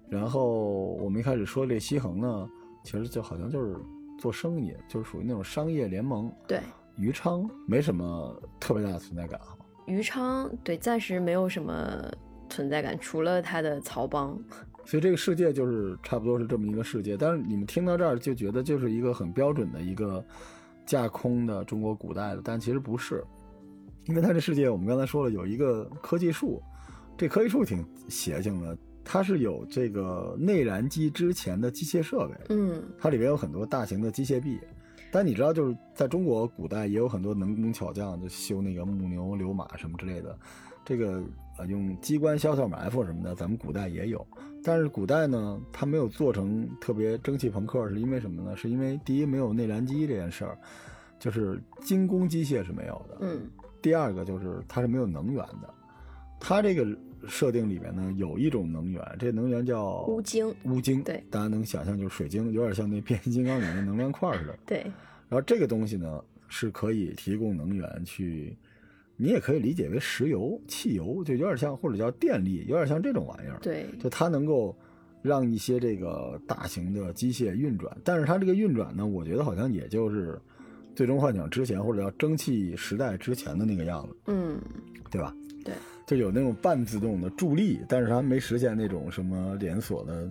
[0.08, 2.48] 然后我们一开始说这西衡呢，
[2.84, 3.76] 其实就好像就是
[4.18, 6.32] 做生意，就是属于那种商业联盟。
[6.46, 6.60] 对，
[6.96, 9.48] 余昌没什么特别大的存在感啊。
[9.86, 12.10] 余昌对暂时没有什么
[12.48, 14.38] 存在感，除了他的曹帮。
[14.86, 17.16] 所以这个世界就是差不多是这么一个世界。
[17.16, 20.24] 但是你们听到这儿就觉得就是一个很标准的一个
[20.86, 23.22] 架空的中国古代的，但其实不是，
[24.06, 26.62] 因为它这世界我们刚才说了有一个科技树，
[27.18, 34.58] 这科技树挺邪性的，它是有这个内燃机之前的机械设备，嗯，它里边有很多大型的机械臂。
[35.12, 40.38] 但你知道，就是在中国古代也有很多能工巧匠，就修那个木牛流马什么之类的。
[40.84, 41.22] 这个
[41.58, 44.26] 呃，用机关消消埋伏什么的，咱们古代也有。
[44.62, 48.56] 但是古代呢，它没有做成特别蒸汽朋克，是因为什么呢？
[48.56, 50.58] 是因为第一没有内燃机这件事儿，
[51.18, 53.18] 就是精工机械是没有的。
[53.20, 53.48] 嗯，
[53.80, 55.72] 第二个就是它是没有能源的。
[56.38, 56.86] 它这个
[57.26, 64.58] 设定里面呢，有一种能源，这能源叫乌晶，乌晶，对大家能想象就是水晶，有点像那变形金刚里面的能量块似的。
[64.66, 64.82] 对，
[65.28, 68.56] 然后这个东西呢，是可以提供能源去，
[69.16, 73.58] 你也可以理解为石油、汽油，就有点像或者叫电力，有点像这种玩意儿。
[73.62, 74.76] 对，就它能够
[75.22, 80.32] 让一些这个大型的机械运转，但是它这个运转呢，我觉得好像也就是
[80.94, 84.60] 《最终幻想》之前或者叫蒸汽时代之前的那个样子，嗯，
[85.10, 85.34] 对吧？
[85.64, 85.74] 对，
[86.06, 90.30] 就有那种半自动的助力，但是它没实现那种什么连锁的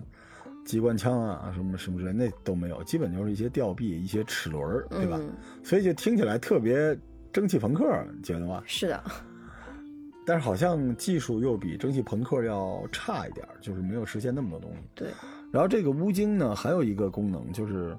[0.64, 5.18] 机关枪啊，什么什么之类，那都没有，基本就是一些吊臂、一些齿轮，对吧？
[5.20, 5.30] 嗯
[5.62, 6.96] 所以就听起来特别
[7.32, 7.84] 蒸汽朋克，
[8.16, 8.62] 你觉得吗？
[8.66, 9.02] 是的，
[10.24, 14.78] 但是好像技术又比蒸汽朋克要差一点，就是没有实现那么多东西。
[14.94, 15.08] 对，
[15.52, 17.96] 然后这个乌晶呢，还有一个功能就是，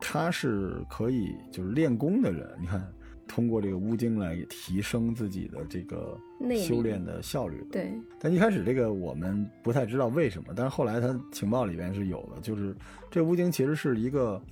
[0.00, 2.86] 它是可以就是练功的人，你看
[3.28, 6.18] 通过这个乌晶来提升自己的这个
[6.66, 7.66] 修炼的效率的。
[7.70, 12.74] 对，但一开始这个我们不太知道为什么，但是后来它情报里边是有的，就是
[13.10, 14.42] 这乌晶其实是一个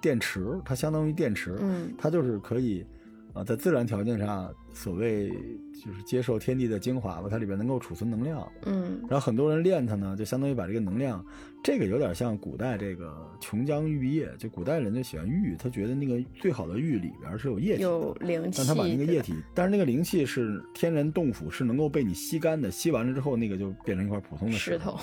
[0.00, 2.84] 电池，它相当于电池，嗯它就是可以
[3.32, 5.30] 啊、在自然条件下，所谓
[5.72, 8.46] 就是接受天地的精华吧，它里边能够储存能量。
[8.66, 11.24] 嗯然后很多人练它呢，就相当于把这个能量，
[11.62, 24.98] 这个有点像古代这个琼浆玉液，就古代人就喜欢玉，他觉得那个最好的玉里边是有液体，有灵气，但他把那个液体，但是那个灵气是天然洞府，是能够被你吸干的，吸完了之后那个就变成一块普通的石头头，，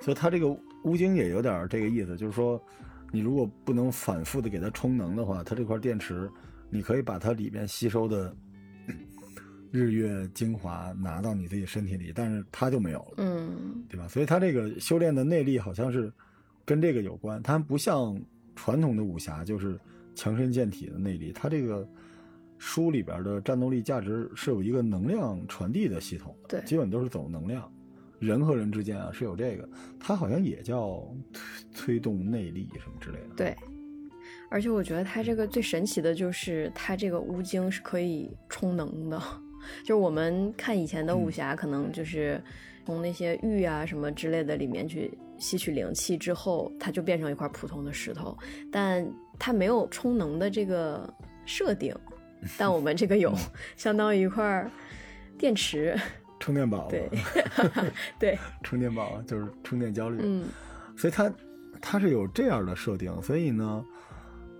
[0.00, 0.48] 所以它这个
[0.84, 2.62] 乌晶也有点这个意思，就是说，
[3.10, 6.28] 你如果不能反复的给它充能的话，它这块电池，
[6.74, 8.36] 你可以把它里面吸收的
[9.70, 14.08] 日月精华拿到你自己身体里，但是它就没有了，嗯对吧？
[14.08, 16.12] 所以它这个修炼的内力好像是
[16.64, 18.20] 跟这个有关，它不像
[18.56, 19.78] 传统的武侠就是
[20.16, 21.88] 强身健体的内力，它这个
[22.58, 27.72] 书里边的战斗力价值是有一个能量传递的系统，对基本都是走能量。
[28.18, 29.68] 人和人之间啊是有这个，
[30.00, 33.34] 它好像也叫推推动内力什么之类的。
[33.36, 33.56] 对。
[34.54, 39.20] 而且我觉得它这个最神奇的就是它这个乌精是可以充能的，
[39.82, 42.40] 就是我们看以前的武侠，可能就是
[42.86, 48.38] 从那些玉啊什么之类的里面去吸取灵气之后，它就变成一块普通的石头，
[48.70, 49.04] 但
[49.40, 51.12] 它没有充能的这个
[51.44, 51.92] 设定，
[52.56, 53.34] 但我们这个有，
[53.76, 54.70] 相当于一块
[55.36, 55.98] 电池。
[56.38, 57.08] 充电宝，对，
[58.20, 60.44] 对，充电宝就是充电焦虑，嗯。
[60.96, 61.32] 所以它
[61.80, 63.84] 它是有这样的设定，所以呢，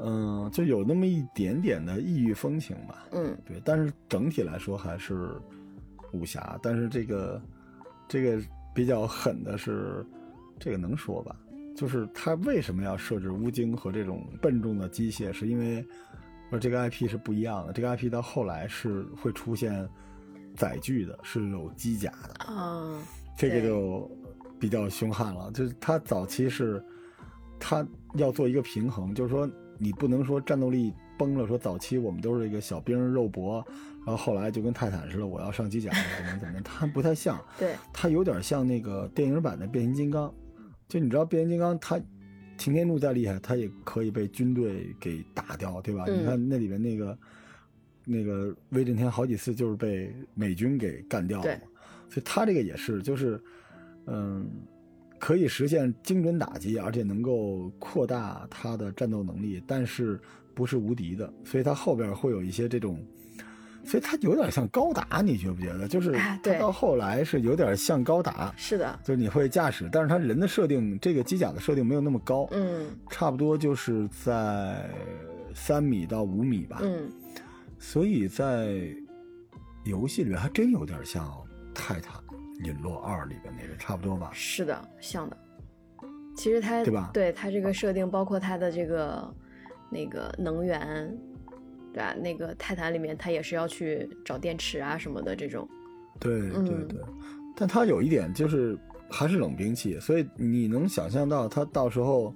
[0.07, 3.07] 嗯、就有那么一点点的异域风情吧。
[3.12, 5.31] 嗯对，但是整体来说还是
[6.12, 6.59] 武侠。
[6.62, 7.40] 但是这个
[8.07, 8.43] 这个
[8.75, 10.05] 比较狠的是，
[10.59, 11.35] 这个能说吧？
[11.75, 15.33] 就是他为什么要设置乌精和这种笨重的机械？
[15.33, 15.85] 是因为
[16.51, 19.88] 说这个 IP 是不一样的，这个 IP 到后来是会出现
[20.55, 22.45] 载具的，是有机甲的。
[22.45, 22.97] 啊，
[23.37, 24.09] 这个就
[24.61, 25.51] 比较凶悍了。
[25.53, 26.85] 就是他早期是，
[27.59, 33.65] 他要做一个平衡，就是说你不能说战斗力崩了，说早期我们都是一个小兵肉搏，
[34.07, 40.33] 然后后来就跟泰坦似的，我要上机甲了，怎么怎么样，他不太像， 对，他有点像那个电影版的变形金刚。
[40.87, 41.99] 就你知道变形金刚，它
[42.59, 46.05] 擎天柱再厉害，他也可以被军队给打掉，对吧？
[46.07, 47.19] 嗯你看那里面那个
[48.05, 51.63] 那个威震天好几次就是被美军给干掉了嘛，
[52.11, 53.43] 所以他这个也是，就是
[54.07, 54.49] 嗯，
[55.18, 60.20] 可以实现精准打击，而且能够扩大它的战斗能力，但是
[60.55, 62.98] 不是无敌的，所以它后边会有一些这种。
[63.87, 65.87] 所以它有点像高达，你觉不觉得？
[65.87, 74.88] 就是他哎对到后来是有点像高达，是的，就是你会驾驶，但是它人的设定，这个机甲的设定没有那么高，嗯差不多就是在
[75.55, 76.79] 三米到五米吧。
[76.83, 77.12] 嗯，
[77.79, 78.88] 所以在
[79.85, 81.27] 游戏里面还真有点像
[81.74, 82.16] 《泰坦
[82.61, 84.31] 陨落二》里边那个，差不多吧？
[84.33, 85.37] 是的，像的。
[86.37, 89.33] 其实它对吧对它这个设定，包括它的这个
[89.90, 91.17] 那个能源，
[91.93, 92.14] 对吧？
[92.14, 95.69] 那个泰坦里面，它也是要去找电池啊什么的这种。
[96.19, 97.01] 对对嗯对，
[97.57, 98.77] 但它有一点就是
[99.11, 102.35] 还是冷兵器，所以你能想象到它到时候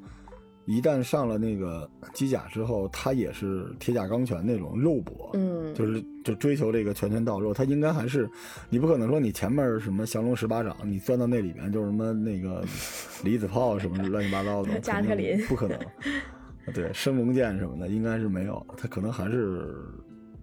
[0.68, 8.28] 一旦上了那个机甲之后，他也是铁甲钢拳那种肉搏，嗯，就是就追求这个拳拳到肉，他应该还是
[8.68, 12.62] 你不可能说你前面什么降龙十八掌，你钻到那里面就是什么那个
[13.24, 15.78] 离子炮什么乱七八糟的，加特林不可能。
[16.74, 19.74] 对，升龙剑什么的应该是没有，他可能还是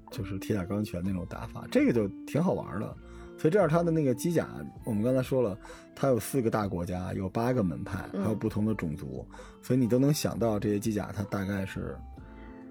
[0.09, 2.97] 就是铁甲钢拳那种打法，这个就挺好玩的。
[3.37, 4.47] 所以这样它的那个机甲，
[4.83, 5.57] 我们刚才说了，
[5.95, 9.25] 它有四个大国家，有八个门派，还有嗯不同的种族，
[9.61, 11.97] 所以你都能想到这些机甲它大概是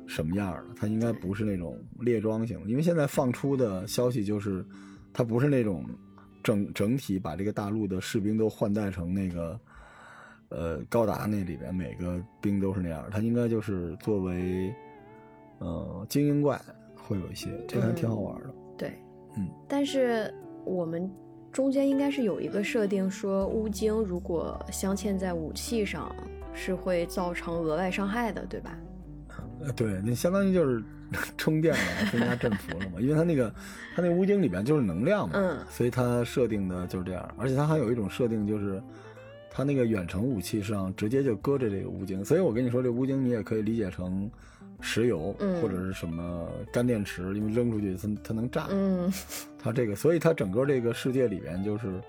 [0.06, 0.74] 什么样的。
[0.76, 4.64] 它应该不是那种列装型的，因为现在放出的消息就是，
[5.12, 5.84] 它不是那种
[6.42, 9.60] 整整体把这个大陆的士兵都换代成那个，
[10.48, 14.74] 呃，高达那里边每个兵都是那样，它应该就是作为，
[15.58, 16.60] 呃，精英怪
[16.96, 18.54] 会有一些，这还挺好玩的。
[18.76, 18.92] 对，
[19.36, 20.32] 嗯，但是
[20.64, 21.10] 我们
[21.52, 26.14] 中间应该是有一个设定，说乌晶如果镶嵌在武器上，
[26.52, 28.76] 是会造成额外伤害的，对吧？
[29.60, 30.82] 呃，对，那相当于就是
[31.38, 33.00] 充电了，增加振幅了嘛。
[33.00, 33.52] 因为它那个，
[33.94, 37.34] 它那乌晶里边就是能量嘛，嗯所以它设定的就是这样。
[37.38, 38.82] 而且它还有一种设定，就是
[39.56, 42.24] 它那个远程武器上直接就搁着这个乌晶。
[42.24, 44.28] 所以我跟你说，这乌晶你也可以理解成
[44.80, 48.66] 石油、嗯或者是什么干电池，因为扔出去它它能炸。
[48.70, 49.12] 嗯
[49.62, 52.00] 它这个，所以它整个这个世界里边就是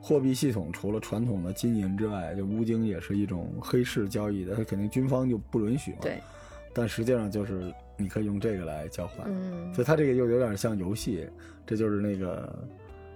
[0.00, 5.98] 货币系统，除了传统的金银之外，就乌晶也是一种黑市交易的，它肯定军方就不允许嘛。
[6.02, 6.20] 对，
[6.72, 11.28] 但实际上就是你可以用这个来交换，嗯所以它这个又有点像游戏，
[11.66, 12.64] 这就是那个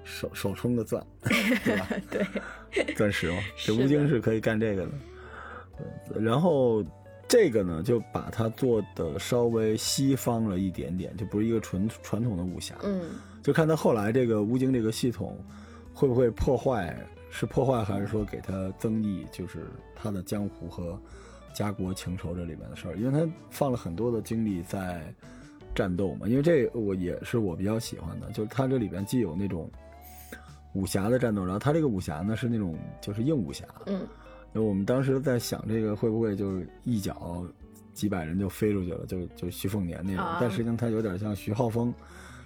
[0.06, 1.88] 手手充的钻， 对吧？
[2.72, 4.92] 对， 钻石嘛， 这是的乌晶是可以干这个的。
[6.08, 6.82] 对然后
[7.28, 13.10] 这个呢，就把它做的稍微西方了一点点，就不是一个纯传统的武侠，嗯
[13.42, 15.36] 就看他后来这个乌晶这个系统
[15.92, 16.96] 会不会破坏，
[17.30, 20.98] 是破坏还是说给他增益，就是他的江湖和
[21.52, 25.02] 家国情仇这里面的事儿，因为他放了很多的精力在
[25.74, 29.70] 战斗嘛，因为这我也是我比较喜欢的，就是它这里边既有那种
[30.76, 34.06] 武侠的战斗，然后他这个武侠呢是那种就是硬武侠，嗯。
[34.52, 37.44] 我们当时在想这个会不会就是一脚
[37.92, 40.38] 几百人就飞出去了，就就徐凤年那种，啊。
[40.40, 41.92] 但实际上他有点像徐浩峰，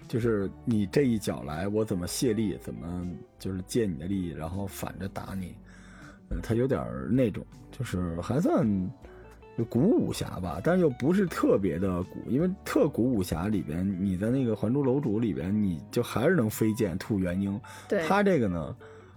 [0.09, 3.07] 就是你这一脚来，我怎么卸力，怎么
[3.39, 5.55] 就是借你的力，然后反着打你，
[6.31, 8.91] 呃，他有点那种，就是还算就
[9.65, 18.77] 古武侠吧，但是又不是特别的古，因为特古武侠里边，你在那个《还珠楼主》里边，你就还是能飞剑吐元婴，对，他这个呢，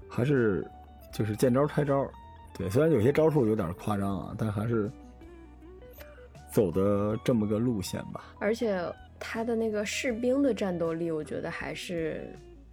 [0.10, 0.66] 还是
[1.12, 2.10] 就是见招拆招，
[2.58, 4.90] 对，虽然有些招数有点夸张啊，但还是
[6.52, 8.24] 走的这么个路线吧。
[8.40, 8.80] 而且
[9.20, 12.28] 他的那个士兵的战斗力，我觉得还是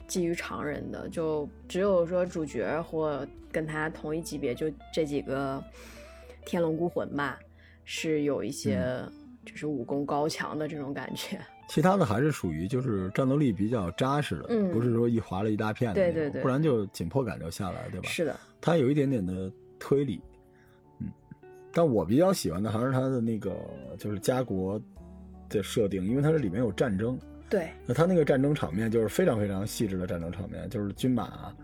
[0.06, 5.62] 基于常人的，就只有说主角或跟他同一级别，就这几个
[6.44, 7.38] 天龙孤魂吧，
[7.84, 9.12] 是有一些嗯
[9.44, 11.40] 就是武功高强的这种感觉。
[11.68, 18.08] 其他的还是属于就是战斗力比较扎实的，嗯不是说一划了一大片的那种，对对对不然就紧迫感就下来，对吧？
[18.08, 20.20] 是的，它有一点点的推理，
[20.98, 21.06] 嗯，
[21.72, 23.56] 但我比较喜欢的还是它的那个
[23.96, 24.80] 就是家国
[25.48, 27.16] 的设定，因为它这里面有战争，
[27.48, 31.54] 对，那他那个战争场面就是非常非常细致的战争场面，就是军马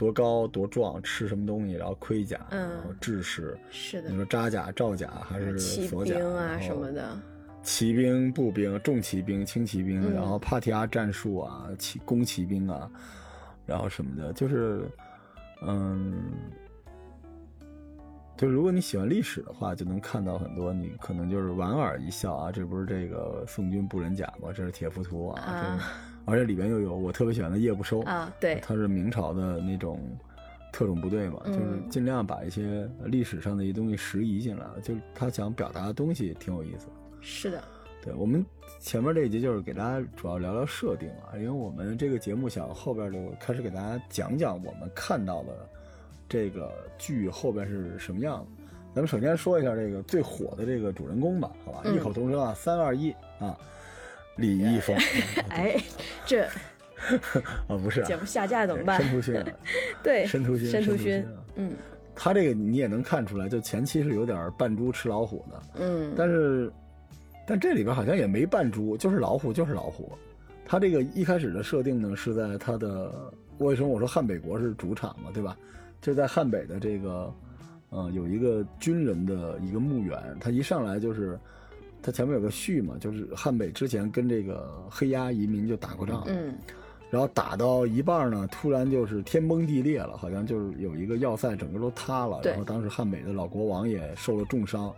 [0.00, 2.70] 多高多壮，吃什么东西，然后盔甲，嗯。
[2.70, 4.08] 然后制式，是的。
[4.08, 7.20] 你，说扎甲、罩甲还是骑锁甲兵啊什么的，
[7.62, 10.14] 骑兵、步兵、重骑兵、轻骑兵，嗯。
[10.14, 12.90] 然后帕提亚战术啊，骑弓骑兵啊，
[13.66, 14.88] 然后什么的，就是，
[15.66, 16.32] 嗯，
[18.38, 24.48] 就如果你喜欢历史的话，就能看到很多，你可能就是莞尔一笑啊，这不是这个宋军布人甲吗？
[24.54, 25.84] 这是铁浮屠啊，啊这是，
[26.24, 30.00] 而且里边又有我特别喜欢的叶不收啊对他是明朝的那种。
[30.72, 36.86] 特种部队嘛，就是嗯尽量把一些历史上的一些东西拾遗进来，就是他想表达的东西挺有意思。
[37.20, 37.60] 是的，
[38.00, 38.46] 对我们
[38.78, 45.68] 前面这一集就是给大家主要聊聊设定啊，因为我们这个节目想后边就开始给大家讲讲我们看到的
[46.28, 48.62] 这个剧后边是什么样子。
[48.94, 53.58] 咱们首先说一下这个最火的这个主人公吧，好吧，嗯异口同声啊，三二一啊，
[54.40, 54.96] 李易峰，
[55.50, 55.76] 哎，
[56.26, 56.44] 这
[57.68, 59.10] 啊不是啊节目下架怎么办申？
[59.12, 59.46] 屠勋啊，
[60.02, 61.24] 对，申屠勋，申屠勋
[61.56, 61.72] 嗯
[62.14, 66.70] 他这个你也能看出来，就前期是有点扮猪吃老虎的，嗯，但是，
[67.46, 70.12] 但这里边好像也没扮猪，就是老虎，就是老虎。
[70.66, 73.10] 他这个一开始的设定呢，是在他的
[73.58, 75.56] 为什么我说汉北国是主场嘛，对吧？
[76.02, 77.34] 就在汉北的这个，
[77.88, 81.38] 呃，有一个军人的一个墓园，他一上来就是，
[82.02, 86.54] 他前面有个序嘛，就是汉北之前跟这个黑鸦移民就打过仗，嗯
[87.10, 92.38] 然后打到一半呢，突然就是天崩地裂了，好像就是有一个要塞整个都塌了。
[92.40, 94.94] 对然后当时汉北的老国王也受了重伤，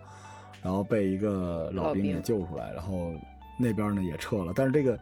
[0.62, 3.14] 然后被一个老兵老兵给救出来，然后
[3.58, 4.52] 那边呢也撤了。
[4.54, 4.98] 但是这个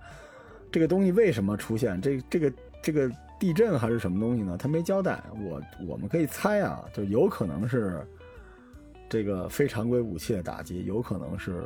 [0.70, 2.00] 这个东西为什么出现？
[2.00, 3.10] 这这个这个
[3.40, 4.56] 地震还是什么东西呢？
[4.56, 5.20] 他没交代。
[5.34, 8.06] 我我们可以猜啊，就有可能是
[9.10, 11.62] 这个非常规武器的打击，有可能是。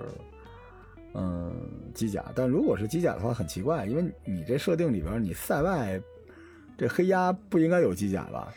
[1.17, 1.55] 嗯，
[1.95, 5.97] 机甲，但如果是机甲的话，很奇怪，因为你这设定里边，你塞外
[6.77, 8.53] 这黑鸭不应该有机甲吧？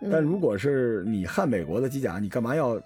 [0.00, 2.82] 嗯但如果是你汉美国的机甲，你干嘛要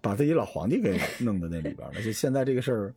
[0.00, 2.00] 把自己老皇帝给弄到那里边呢？
[2.02, 2.94] 就现在这个事儿，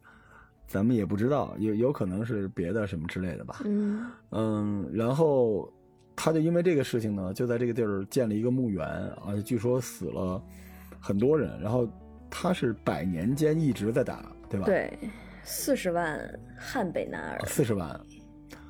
[0.65, 3.59] 咱们也不知道，有有可能是别的什么之类的吧。
[3.65, 5.69] 嗯嗯，然后
[6.15, 8.87] 他就因为这个事情呢，就在这个地儿建了一个墓园，
[9.27, 10.41] 而且据说死了
[11.03, 11.59] 很多人。
[11.61, 11.87] 然后
[12.29, 14.91] 他是百年间一直在打，对吧？，对，
[15.43, 16.17] 四十万
[16.57, 17.99] 汉北男儿，四十万。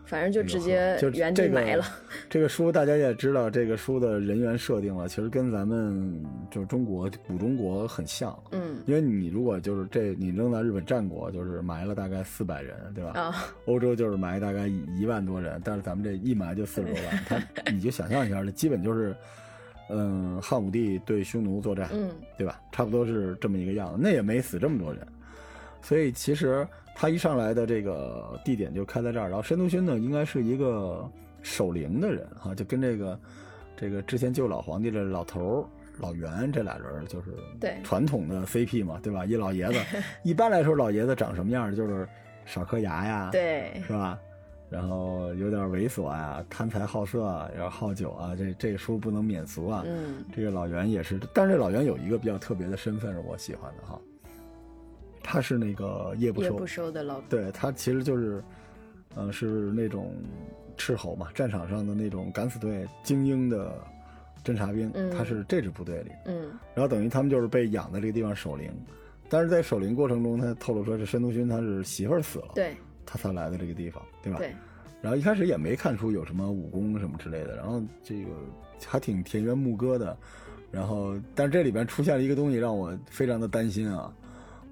[0.05, 1.83] 反正就直接就原地埋了。
[2.29, 8.37] 这个书大家也知道，这个书的人员设定了，其实跟咱们就是中国古中国很像。
[8.51, 13.19] 嗯因为你如果就是这，你扔到日本战国，就是埋了大概四百人，对吧？
[13.19, 13.33] 啊，
[13.65, 17.37] 欧洲就是埋大概一一万多人，但是咱们这一埋就四十多万，他
[17.71, 19.15] 你就想象一下，这基本就是，
[19.89, 22.59] 嗯，汉武帝对匈奴作战，嗯对吧？
[22.71, 25.05] 差不多是这么一个样子，那也没死这么多人，
[25.81, 31.09] 所以其实他一上来的这个地点就开在这儿，然后申屠勋呢，应该是一个
[31.41, 33.19] 守陵的人哈、就跟这个
[33.75, 35.65] 这个之前救老皇帝的老头儿
[35.99, 39.25] 老袁这俩人就是对传统的 CP 嘛，对吧？
[39.25, 39.79] 一老爷子，
[40.23, 42.07] 一般来说老爷子长什么样儿就是
[42.45, 44.17] 少颗牙呀，对是吧？
[44.73, 49.83] 然后有点猥琐啊，贪财好色啊，然后好酒啊，这这书不能免俗啊。
[49.85, 50.25] 嗯。
[50.35, 54.01] 这个老袁也是，但是这老袁有一个比较特别的身份是我喜欢的哈，
[55.21, 57.21] 他是那个夜不收，夜不收的老。
[57.29, 58.43] 对他其实就是，
[59.13, 60.11] 呃，是那种
[60.75, 63.75] 斥候嘛，战场上的那种敢死队精英的
[64.43, 66.49] 侦察兵，嗯他是这支部队里，嗯。
[66.73, 68.71] 然后等于他们就是被养在这个地方守灵，
[69.29, 72.75] 但是在守灵过程中，他透露说这申屠勋他是媳妇儿死了，对
[73.05, 74.39] 他才来的这个地方，对吧？
[74.39, 74.53] 对
[75.01, 78.29] 然后一开始也没看出有什么武功什么之类的，然后这个
[78.85, 80.17] 还挺田园牧歌的，
[80.71, 84.13] 然后，但这里边出现了一个东西，让我非常的担心啊！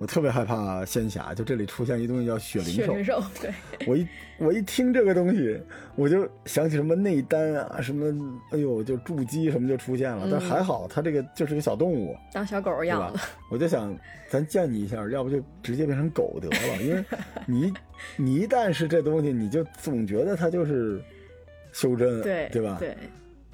[0.01, 2.85] 我特别害怕仙侠，就这里出现一东西叫雪灵兽。
[2.87, 3.53] 血灵兽，对，
[3.85, 4.07] 我一
[4.39, 5.61] 我一听这个东西，
[5.95, 8.11] 我就想起什么内丹啊，什么
[8.49, 10.27] 哎呦，就筑基什么就出现了。
[10.31, 13.13] 但还好，它这个就是个小动物，当小狗养了。
[13.51, 13.95] 我就想，
[14.27, 17.05] 咱见你一下，要不就直接变成狗得了，因为
[17.45, 17.71] 你
[18.17, 20.99] 你一旦是这东西，你就总觉得它就是
[21.73, 22.77] 修真，对对吧？
[22.79, 22.97] 对。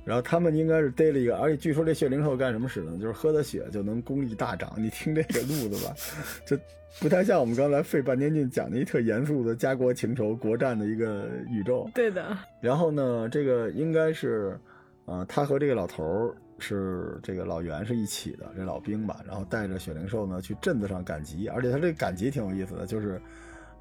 [0.07, 2.97] 然后他们应该是逮了一个，而且据说这血灵兽干什么使呢？
[2.97, 4.73] 就是喝的血就能功力大涨。
[4.77, 5.93] 你听这个路子吧，
[6.47, 6.57] 就
[7.01, 11.89] 不太像我们刚才费半天劲讲的一特严肃的家国情仇、国战的一个宇宙。
[11.93, 12.37] 对的。
[12.61, 14.57] 然后呢，这个应该是，
[15.03, 19.19] 呃，他和这个老头儿是这个老袁是一起的，这老兵吧。
[19.27, 23.21] 然后带着血灵兽呢去镇子上赶集，而且他这赶集挺有意思的，就是，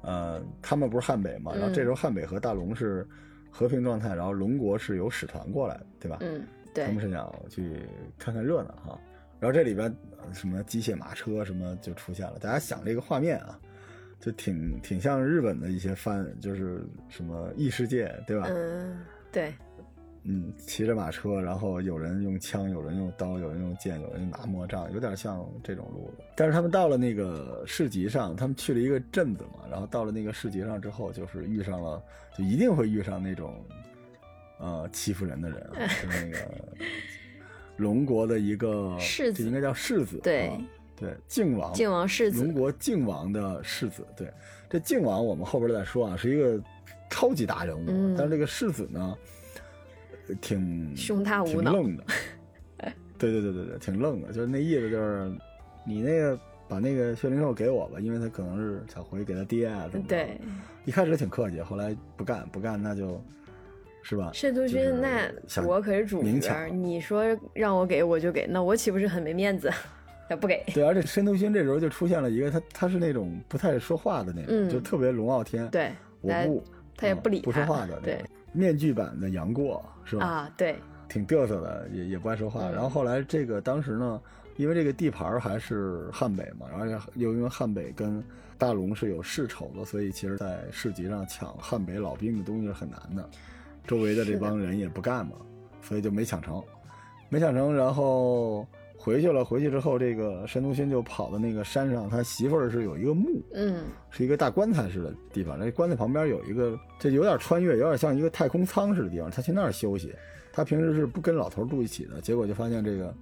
[0.01, 3.07] 呃，他们不是汉北嘛，然后这时候汉北和大龙是。
[3.57, 6.19] 和平状态，然后龙国是有使团过来的，对吧？
[6.21, 6.45] 嗯，
[6.75, 6.85] 对。
[6.85, 7.81] 他们是想去
[8.19, 8.99] 看看热闹哈。
[9.39, 9.91] 然后这里边
[10.31, 13.59] 什么机械马车什么就出现了，大家想这个画面啊，
[14.19, 18.45] 就挺挺像日本的一些番，就是什么异世界，对吧？
[18.47, 19.51] 嗯，对。
[20.29, 26.23] 嗯，骑着马车，然后有人用枪，有人用刀，有人用剑，有人拿魔杖，有点像这种路子。
[26.35, 32.03] 但是他们到了那个市集上，他们去了一个镇子嘛，然后到了那个市集上之后，就是遇上了，
[32.37, 33.55] 就一定会遇上那种，
[34.59, 36.37] 呃，欺负人的人啊，就是那个
[37.77, 40.51] 龙国的一个世子，应该叫世子，对
[40.97, 44.05] 对，靖王，靖王世子，龙国靖王的世子。
[44.17, 44.29] 对，
[44.69, 46.61] 这靖王我们后边再说啊，是一个
[47.09, 49.17] 超级大人物，但是这个世子呢？
[50.35, 52.03] 挺胸大无脑，愣的，
[53.17, 55.31] 对对对对对，挺愣的，就是那意思，就是
[55.85, 60.39] 你那个把那个血灵兽给我吧，因为他可能是想回去给他爹啊，什么对，
[60.85, 63.21] 一开始挺客气，后来不干不干，那就，
[64.03, 64.29] 是吧？
[64.33, 65.31] 申屠勋，那
[65.63, 67.23] 我可是主角，你说
[67.53, 69.71] 让我给我就给，那我岂不是很没面子？
[70.29, 70.63] 他不给。
[70.73, 76.63] 对，而且申屠勋这时候就出现了一个，他他是那种不太说话的那种，就特别龙傲天，对，我不，
[76.95, 78.19] 他也不理不说话的，对。
[78.57, 80.25] 面具版的杨过是吧？
[80.25, 80.75] 啊，对，
[81.07, 82.69] 挺嘚瑟的，也也不爱说话。
[82.69, 84.19] 然后后来这个当时呢，
[84.55, 88.23] 因为这个地盘还是汉北嘛，而且又因为汉北跟
[88.57, 93.29] 大龙是有世仇的，所以其实在市集上抢汉北老兵的东西是很难的。
[93.85, 95.33] 周围的这帮人也不干嘛，
[95.81, 96.61] 所以就没抢成，
[97.29, 98.67] 没抢成，然后。
[98.99, 105.57] 回去了，回去之后，这个申屠勋就跑到那个山上，他媳妇儿是有一个墓，嗯，是一个大棺材似的地方。
[105.57, 109.29] 那棺材旁边有一个，这有点穿越，有点像一个太空舱似的地方。
[109.29, 110.13] 他去那儿休息。
[110.51, 113.13] 他平时是不跟老头住一起的，结果就发现这个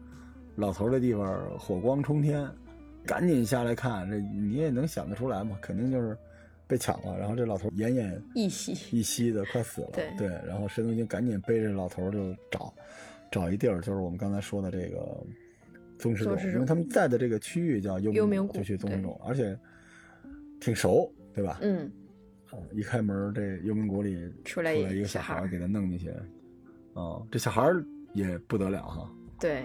[0.55, 2.49] 老头的地方火光冲天，
[3.05, 4.09] 赶紧下来看。
[4.09, 5.57] 这你也能想得出来嘛？
[5.61, 6.17] 肯定就是
[6.65, 7.19] 被抢了。
[7.19, 9.89] 然后这老头奄奄一息，一息的快死了。
[9.91, 12.73] 对对，然后申屠勋赶紧背着老头就找，
[13.29, 15.21] 找一地儿，就是我们刚才说的这个。
[15.97, 19.57] 宗师冢，因为他们在的这个区域叫幽冥谷，就去宗师冢，而且
[20.59, 21.59] 挺熟，对吧？
[21.61, 21.91] 嗯，
[22.73, 26.11] 一开门，这幽冥谷里出来一个小孩，给他弄进去。
[26.93, 27.69] 哦，这小孩
[28.13, 29.11] 也不得了哈。
[29.39, 29.63] 对，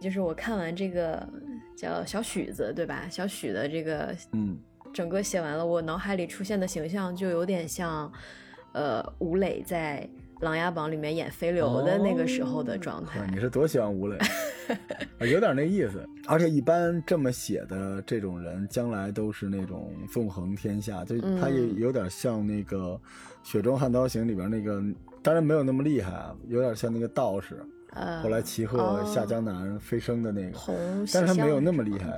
[0.00, 1.28] 就是我看完这个
[1.76, 3.08] 叫小许子，对吧？
[3.10, 4.58] 小许的这个，嗯，
[4.92, 8.12] 整个写完了，我脑海里出现的形象就有点像，
[8.72, 10.08] 呃，吴磊在。
[10.40, 14.16] 《琅琊榜》里面演飞流的那个时候的状态，你是多喜欢吴磊，
[15.20, 16.06] 有点那意思。
[16.26, 22.78] 而且一般这么写的这种人，将来都是那种纵横天下，就他也有点像那个
[23.42, 24.80] 《雪中悍刀行》里边那个，
[25.22, 27.60] 当然没有那么厉害啊，有点像那个道士，
[28.22, 30.58] 后来骑鹤下江南飞升的那个，
[31.12, 32.16] 但是他没有那么厉害。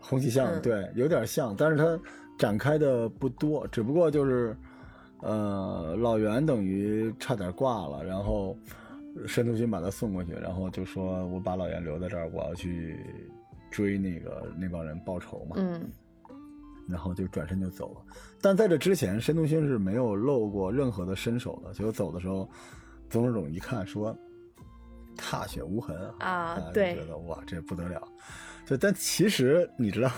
[0.00, 2.00] 洪熙相对，有点像，但是他
[2.38, 4.56] 展开的不多，只不过就是。
[5.22, 8.56] 呃，老袁等于差点挂了，然后
[9.24, 12.98] 申屠勋把他送过去，然后就说：“我把老袁留在这儿，我要去
[13.70, 15.88] 追那个那帮人报仇嘛。”嗯，
[16.88, 18.14] 然后就转身就走了。
[18.40, 21.72] 但在这之前，申屠勋是没有露过任何的身手的。
[21.72, 22.50] 结果走的时候，
[23.08, 24.16] 宗师总一看说
[25.16, 28.02] ：“踏雪无痕啊！”对，觉得哇，这不得了。
[28.66, 30.10] 就但其实你知道，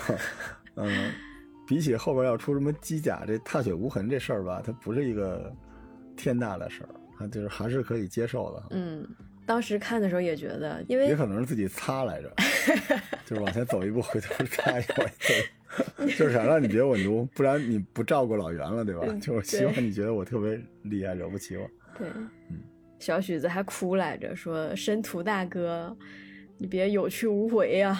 [0.76, 1.12] 嗯。
[1.66, 5.52] 比起后边要出什么机甲，这踏雪无痕这事儿吧，它不是一个
[6.16, 6.88] 天大的事儿，
[7.18, 8.62] 它就是还是可以接受的。
[8.70, 9.06] 嗯，
[9.46, 12.32] 当时看的时候也觉得，因为也可能是自己擦来着，
[13.24, 19.06] 就是往前走一步，回头擦一回， 就是想让你觉得我牛，不然你不照顾老袁了，对吧？
[19.20, 21.66] 就是希望你觉得我特别厉害，惹不起我。
[21.98, 22.08] 对，
[22.50, 22.60] 嗯，
[23.00, 25.96] 小许子还哭来着，说申屠大哥，
[26.58, 27.98] 你别有去无回呀。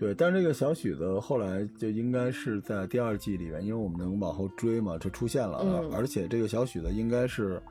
[0.00, 5.60] 对，但是这个小许子后来就应该是在第二季里面，因为我们能往后追嘛，就出现了。
[5.62, 5.92] 嗯。
[5.92, 7.62] 而且这个小许子应该是，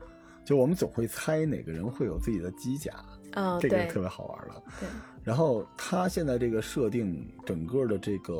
[0.44, 2.92] 就我们总会猜哪个人会有自己的机甲。
[3.32, 4.62] 啊，这个特别好玩了。
[4.78, 4.88] 对，
[5.24, 8.34] 然后他现在这个设定，整个的这个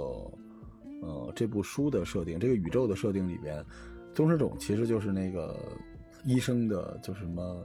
[1.03, 3.65] 呃这部书的设定，这个宇宙的设定里边，
[4.15, 5.57] 宗师种其实就是那个
[6.25, 7.65] 医生的，就是什么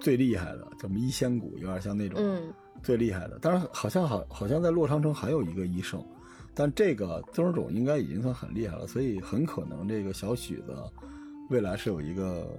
[0.00, 2.52] 最厉害的，叫什么医仙谷，有点像那种嗯
[2.82, 3.38] 最厉害的。
[3.38, 6.04] 当然，好像好好像在洛长城还有一个医圣，
[6.54, 10.74] 但这个宗师种应该已经算很厉害了，所以很可能这个小许子
[11.50, 12.58] 未来是有一个。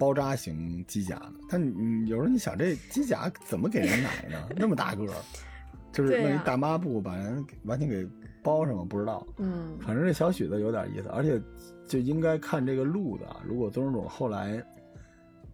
[0.00, 4.48] 包扎型机甲的，但你你有时候你想，这机甲怎么给人奶呢？
[4.56, 5.14] 那么大个儿，
[5.90, 8.06] 就是弄一大抹布把人完全给
[8.40, 9.26] 包上了，不知道。
[9.38, 11.42] 嗯反正这小许子有点意思，而且
[11.84, 13.26] 就应该看这个路的。
[13.44, 14.64] 如果宗师种后来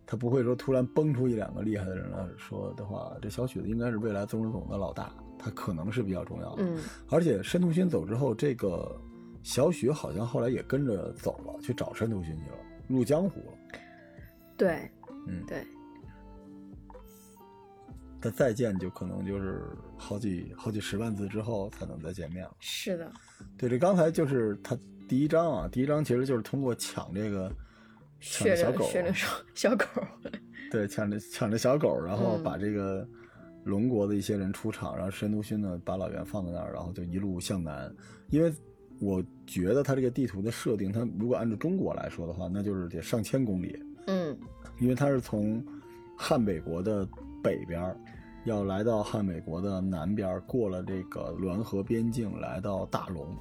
[0.06, 6.62] 他不会说突然蹦出一两个厉害的人来说的话，这小许子应该是未来宗师种的老大，他可能是比较重要的。
[6.62, 6.78] 嗯
[7.08, 9.00] 而且申屠勋走之后，这个
[9.42, 13.78] 小许好像后来也跟着走了，去找申屠勋去了，入江湖了。
[14.56, 14.90] 对
[15.26, 15.66] 嗯，对，
[18.20, 19.62] 他再见就可能就是
[19.96, 22.54] 好几好几十万字之后才能再见面了。
[22.60, 23.10] 是的，
[23.56, 24.78] 对，这刚才就是他
[25.08, 27.50] 第一章啊，第一章其实就是通过抢这个
[28.24, 29.84] 抢血这小狗，灵血灵手小狗，
[30.72, 33.06] 对，抢着抢着小狗，然后嗯把这个
[33.64, 37.94] 龙国的一些人出场，然后申屠勋呢把老袁放在那儿，然后就一路向南。
[38.30, 38.52] 因为
[39.00, 44.36] 我觉得他这个地图的设定，它如果按照中国来说的话，那就是得上千公里，嗯
[44.80, 45.62] 因为它是从
[46.16, 47.06] 汉北国的
[47.42, 47.94] 北边
[48.44, 53.36] 要来到汉北国的南边，过了这个滦河边境，来到大龙。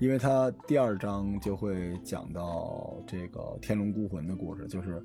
[0.00, 5.02] 因为他第二章就会讲到这个天龙孤魂的故事，就是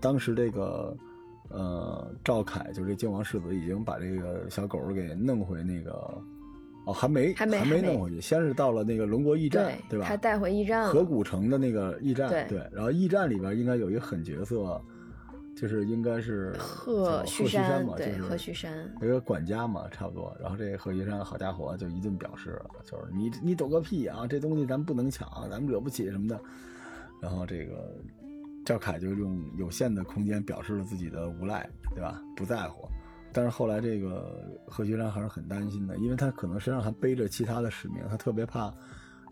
[0.00, 0.96] 当时这个
[1.48, 5.92] 呃赵凯，就是这靖王世子，已经把这个小狗给弄回那个
[6.86, 10.06] 哦，还没还没还没弄回去，先是到了那个龙国驿站，对吧？
[10.06, 14.82] 他带回驿站了，河谷城的那个驿站，对然后驿站里边应该有一个狠角色，
[15.56, 20.36] 就是应该是贺叫须贺山山，嘛，对就是贺须山，有一个管家嘛，差不多。
[20.40, 26.40] 然后这贺须山好家伙就一顿表示，就是你你懂个屁啊，这东西咱不能抢，咱们惹不起什么的。
[27.20, 27.94] 然后这个
[28.64, 32.20] 赵凯就用有限的空间表示了自己的无赖，对吧？
[32.36, 32.88] 不在乎。
[33.32, 38.72] 但是后来这个贺须山还是很担心的，因为他可能身上还背着其他的使命，他特别怕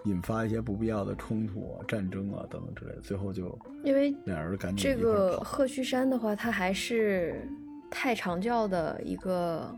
[0.04, 3.00] 引发一些不必要的冲突啊、战争啊等等之类的。
[3.00, 7.46] 最后就因为俩人赶紧这个贺须山的话，他还是
[7.90, 9.74] 太常教的一个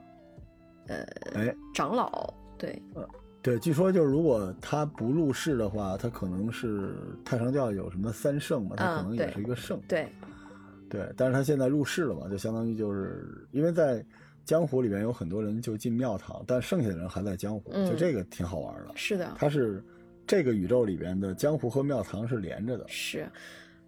[0.87, 1.05] 呃
[1.35, 3.07] 哎，长老，对，呃
[3.43, 6.95] 对，据说就是如果他不入世的话，他可能是
[7.25, 9.79] 太常教有什么三圣嘛，他可嗯能也是一个圣。
[9.87, 10.09] 对，
[10.89, 14.03] 对，但是他现在入世了嘛，就相当于就是因为在
[14.47, 18.93] 江湖里边有很多人就进庙堂，但剩下的人还在江湖，嗯就这个挺好玩的。
[18.95, 19.85] 是的，他是
[20.27, 23.29] 这个宇宙里边的江湖和庙堂是连着的，是，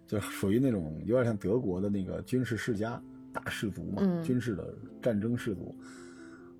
[0.07, 3.01] 就属于那种有点像德国的那个军事世家
[3.33, 5.75] 大氏族嘛，嗯军事的战争氏族。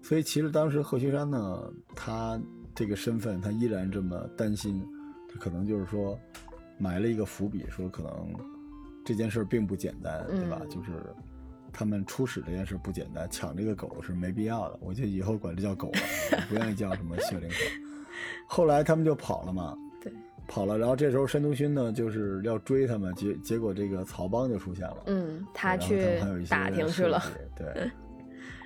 [0.02, 2.42] 所以其实当时贺学山呢，他
[2.74, 4.84] 这个身份他依然这么担心，
[5.32, 6.18] 他可能就是说
[6.78, 8.34] 埋了一个伏笔，说可能
[9.04, 10.62] 这件事儿并不简单，对吧？
[10.64, 10.92] 嗯就是
[11.74, 14.80] 他们出使这件事不简单，抢这个狗是没必要的。
[14.82, 16.00] 我就以后管这叫狗了，
[16.32, 17.87] 我不愿意叫什么血灵狗。
[18.46, 20.12] 后来他们就跑了嘛，对，
[20.48, 27.22] 跑了，然后这时候申屠勋呢，就是要追他们，结结果这个曹邦就出现了，嗯，他去打听去了，
[27.56, 27.92] 对，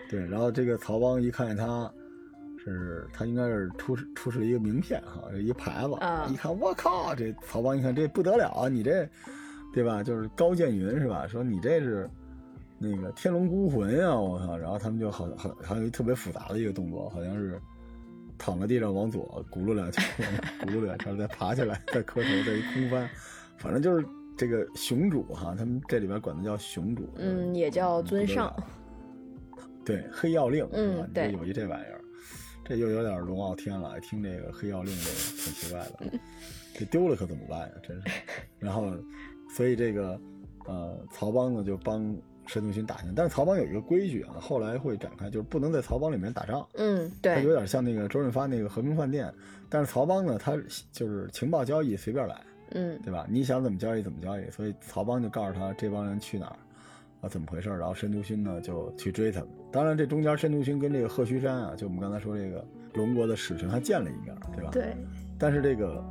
[0.10, 1.92] 对，然后这个曹邦一看见他，
[2.64, 6.28] 是他应该是出示出示了一个名片哈，这一牌子，啊。
[6.32, 9.10] 一看我靠，这曹邦一看这不得了啊，你这，
[9.74, 10.04] 对吧？
[10.04, 11.26] 就是高渐云是吧？
[11.28, 12.08] 说你这是
[12.78, 14.58] 那个天龙孤魂啊，我靠！
[14.58, 17.60] 然后他们就好好还有一特别复杂的一个动作，好像是
[18.44, 20.04] 躺在地上往左轱辘两圈，
[20.66, 23.08] 轱辘两圈再爬起来，再磕头，再一空翻，
[23.60, 24.04] 反正就是
[24.36, 28.52] 这个雄主哈，他们这里边管他叫雄主，嗯，也叫尊上，
[29.86, 32.02] 对，黑曜令，嗯对这有一这玩意儿，
[32.66, 34.00] 这又有点龙傲天了。
[34.00, 35.80] 听这个黑曜令，这个挺奇怪
[36.10, 36.20] 的，
[36.74, 37.74] 这丢了可怎么办呀？
[37.84, 38.22] 真是。
[38.58, 38.92] 然后，
[39.56, 40.20] 所以这个
[40.66, 42.16] 呃，曹邦呢就帮
[42.48, 46.68] 申屠勋打听，但是曹邦有一个规矩啊，后来会展开，就是不能在曹邦里面打仗。
[46.74, 49.34] 嗯，它有，点像那个周润发那个和平饭店，
[49.70, 50.58] 但是曹邦呢，他
[50.92, 53.26] 就是情报交易随便来，嗯对吧？
[53.30, 56.56] 你想怎么交易怎么交易，所以曹邦就告诉他这帮人去哪儿，
[57.22, 59.50] 啊怎么回事儿，然后申屠勋呢就去追他们。
[59.72, 64.72] 当然，这中间申屠勋跟这个贺须山啊，就我们刚才说这个龙国的使臣还见了一面，对吧？。
[64.72, 64.96] 对，
[65.40, 66.04] 但是这个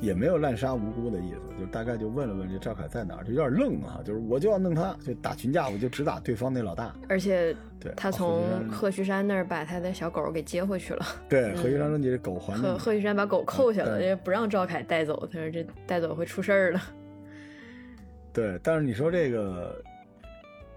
[0.00, 6.94] 也没有滥杀无辜的意思，就大概就问了问这赵凯在哪儿，就有点愣啊，就是我就要弄他，就打群架，我就只打对方那老大。
[7.08, 16.80] 而且对，他啊从贺旭山那儿把他的小狗给接回去了，对贺旭山说你这狗还贺你贺旭山把狗扣下了，嗯也不让赵凯带走，他说这带走会出事儿的。
[18.32, 19.82] 对，但是你说这个，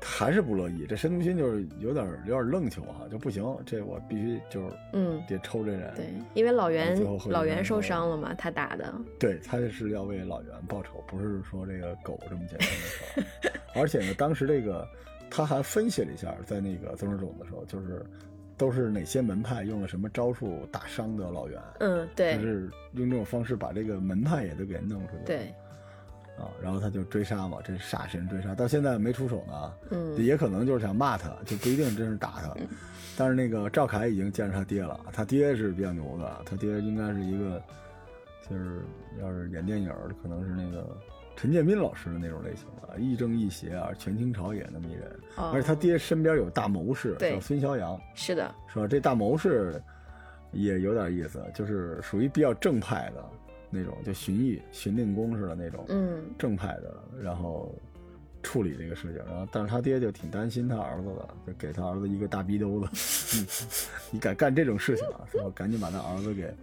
[0.04, 0.86] 还是不乐意。
[0.88, 5.94] 这申屠勋就是有点有点愣球哈，就不行，这我必须就是嗯，得抽这人。
[5.96, 7.00] 对，因为老袁
[7.30, 13.52] 老袁受伤了嘛，他打的，对，他是要为老袁报仇，不是说这个狗这么简单的事儿。
[13.82, 14.88] 而且呢，当时这个
[15.30, 18.06] 他还分析了一下，在那个曾志总的时候，就是
[18.56, 25.24] 都是哪些门派用了什么招数打伤的老袁，嗯，对就是用这种方式把这个门派也都给弄出去。
[25.26, 25.54] 对，
[26.38, 32.56] 啊，然后他就追杀嘛，这杀神追杀，到现在没出手呢，嗯也可能就是想骂他，就不一定真是打他。
[33.16, 37.62] 但是那个赵凯已经见着他爹了，他爹是比较牛的，他爹应该是一个，
[38.50, 38.82] 就是
[39.22, 40.98] 要是演电影，可能是那个
[41.36, 45.04] 陈建斌老师的那种类型的，亦正亦邪啊，权倾朝野那么一人。
[45.36, 48.88] 哦而且他爹身边有大谋士，对叫孙逍阳，是的，是吧？
[48.88, 49.80] 这大谋士
[50.52, 53.24] 也有点意思，就是属于比较正派的
[53.74, 57.74] 那种，就荀彧、荀令公似的那种，嗯正派的，然后
[58.44, 62.88] 处理这个事情，然后但是他爹就挺担心他儿子的，就给他儿子一个大逼兜子，
[63.40, 63.48] 你
[64.16, 65.26] 你敢干这种事情啊？
[65.34, 66.54] 然后赶紧把他儿子给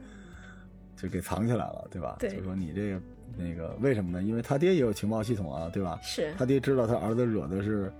[0.96, 2.16] 就给藏起来了，对吧？
[2.20, 3.00] 对就说你这个
[3.36, 4.22] 那个为什么呢？
[4.22, 5.98] 因为他爹也有情报系统啊，对吧？
[6.02, 7.90] 是他爹知道他儿子惹的是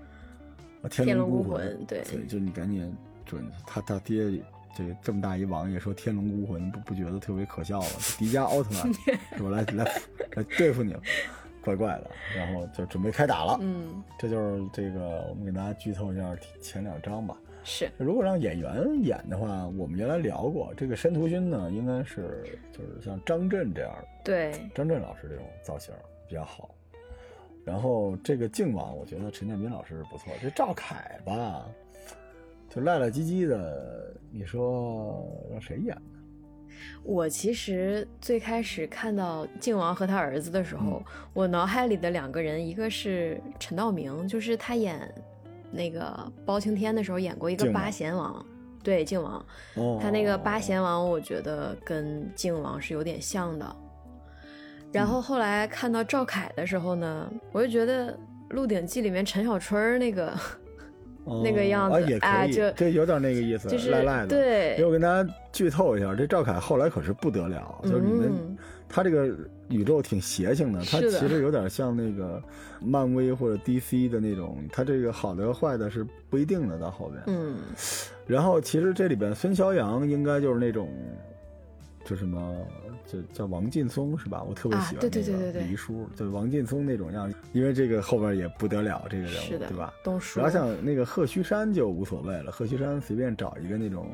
[0.83, 2.95] 呃天天龙孤龙孤魂对所以就你赶紧
[3.25, 4.41] 准他他爹
[4.75, 7.87] 这个这么大一王爷说天龙孤魂不不觉得特别可笑吗？
[8.17, 8.93] 迪迦奥特曼
[9.37, 9.49] 是吧？
[9.49, 9.83] 来来
[10.35, 11.01] 来对付你了，
[11.63, 12.09] 怪怪的。
[12.35, 17.37] 然后就准备开打了，嗯这就是这个我们给大家剧透一下前两章吧。
[17.63, 24.07] 是如果让演员演的话，我们原来聊过，这个申屠勋呢，应该是就是像张震这样的。
[24.23, 25.93] 对，张震老师这种造型
[26.27, 26.73] 比较好。
[27.63, 30.33] 然后这个靖王，我觉得陈建斌老师是不错。
[30.41, 31.69] 这赵凯吧，
[32.73, 36.01] 就赖赖唧唧的，你说让谁演呢？
[37.03, 45.13] 我其实最开始看到靖王和他儿子的时候，嗯我脑海里的两个人，一个是陈道明，就是他演
[45.69, 48.43] 那个包青天的时候演过一个八贤王，
[48.81, 49.45] 对靖王，
[49.75, 53.75] 哦，他那个八贤王，我觉得跟靖王是有点像的。
[54.93, 58.13] 然嗯后后来看到赵凯的时候呢，我就觉得
[58.49, 60.39] 《鹿鼎记》里面陈小春那个哦
[61.25, 64.27] 那个样子啊也可以，这有点那个意思，就是赖赖的。
[64.27, 68.57] 对因为我跟大家剧透一下，这赵凯后来可是不得了，就是你们、嗯
[68.93, 69.33] 他这个
[69.69, 72.43] 宇宙挺邪性的，他其实有点像那个
[72.81, 77.23] 漫威或者 DC 的那种，他这个好的和坏的是不一定的，到后边。
[77.27, 77.55] 嗯
[78.27, 80.89] 然后其实这里边孙逍阳应该就是那种，
[82.03, 82.55] 就什么，
[83.05, 84.43] 就叫王劲松是吧？
[84.43, 89.93] 我特别啊喜欢对对那个对对对黎叔，就王劲松那种样，因为这个后边也不得了这个人物，是的，对吧？
[90.03, 94.09] 东叔然后像那个贺虚山就无所谓了，贺虚山随便找一个那种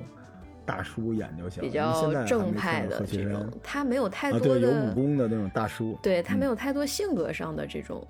[0.66, 8.06] 大叔演就行，比较正派的过贺须山这种，他没有太啊，多对，有武功的那种大叔，对他没嗯有太多性格上的这种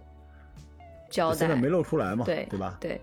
[1.09, 2.77] 交代，现在没露出来嘛，对对吧？
[2.81, 2.99] 对，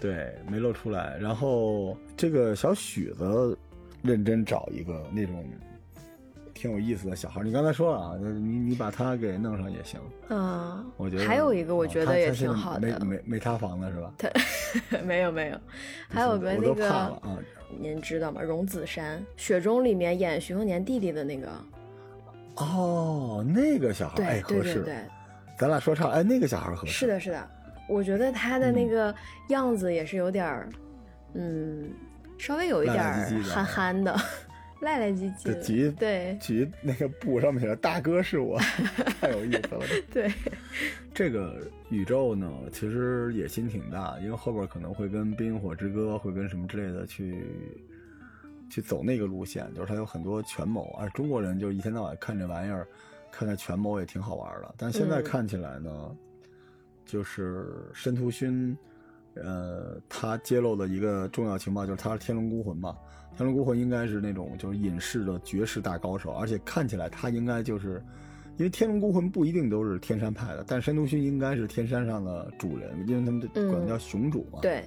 [0.00, 1.16] 对，没露出来。
[1.18, 3.56] 然后这个小许子
[4.02, 5.44] 认真找一个那种
[6.58, 7.40] 挺有意思的小孩。
[7.42, 10.00] 你刚才说了啊，你你把他给弄上也行。
[10.28, 14.12] 嗯，我觉得还有一个我哦觉得也挺好的，没没没塌房的是吧？
[14.90, 15.60] 他没有没有，
[16.08, 17.38] 还有个那个啊。
[17.78, 18.42] 您知道吗？
[18.42, 21.48] 荣梓杉，《雪中》里面演徐凤年弟弟的那个，
[22.56, 24.96] 哦，那个小孩儿哎合适，对对对对，
[25.58, 26.92] 咱俩说唱，哎，那个小孩儿合适。
[26.92, 27.50] 是的，是的，
[27.88, 29.14] 我觉得他的那嗯个
[29.48, 30.68] 样子也是有点儿，
[31.34, 31.90] 嗯，
[32.38, 33.04] 稍微有一点
[33.42, 34.16] 憨憨的，
[34.80, 38.58] 赖赖唧唧的，这举对举那个布上面写着“大哥是我
[39.20, 39.84] ”，太有意思了。
[40.12, 40.32] 对，
[41.12, 41.60] 这个
[41.90, 47.44] 宇宙呢，其实野心挺大，因为后边可能会跟《冰与火之歌》会跟什么之类的去
[48.70, 52.86] 去走那个路线，就是它有很多权谋，而中国人就一天到晚看这玩意儿，
[53.32, 54.74] 看看权谋也挺好玩的。
[54.78, 56.16] 但现在嗯看起来呢，
[57.04, 58.76] 就是申屠勋，
[59.42, 62.96] 呃，他揭露的一个重要情报就是他是天龙孤魂嘛。
[63.36, 68.02] 天龙孤魂应该是那种就是隐世的绝世大高手，而且看起来他应该就是，
[68.56, 74.58] 因为天龙孤魂不一定都是天山派的，但申屠勋应该是天山上的主人，因为他们嗯管他叫雄主嘛。
[74.60, 74.82] 对，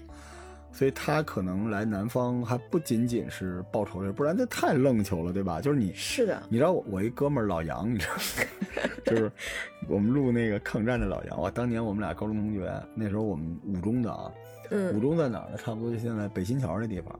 [0.74, 5.62] 所以他可能来南方还不仅仅是报仇的，不然这太愣球了，对吧？
[5.62, 9.32] 就是你，是的，你知道我我一哥们儿老杨，你知道吗， 就是
[9.88, 14.30] 我们录那个抗战的老杨，哇，当年我们俩高中同学，那时候我们五中的啊，
[14.72, 15.58] 五嗯中在哪儿呢？
[15.58, 17.20] 差不多就现在北新桥那地方。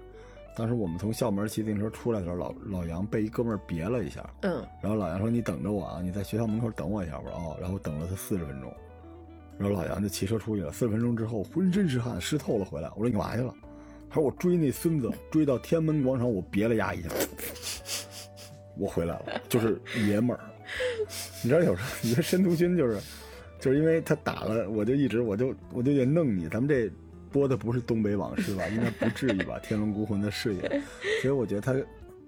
[0.56, 8.74] 当时我们从校门骑自行车出来的时候，老老杨被一哥们儿别了一下，嗯，然后老杨说：“你等着我啊，你在学校门口等我一下。”我说：“哦。”然后等了他四十分钟，
[9.58, 10.72] 然后老杨就骑车出去了。
[10.72, 12.90] 四十分钟之后，浑身是汗，湿透了回来。
[12.96, 13.54] 我说：“你干嘛去了？”
[14.10, 17.10] 他说：“我追那孙子，追到天安门广场，我别了丫一下，
[18.78, 20.40] 我回来了，就是爷们儿。
[21.44, 23.00] 你知道有时候你说申屠勋就是，
[23.60, 26.50] 就是因为他打了，我就一直我就我就得弄你。
[26.50, 26.92] 咱们这
[27.32, 28.68] 播的不是东北往事吧？
[28.68, 29.58] 应该不至于吧？
[29.60, 30.82] 天龙孤魂的事业，
[31.22, 31.74] 所以我觉得他，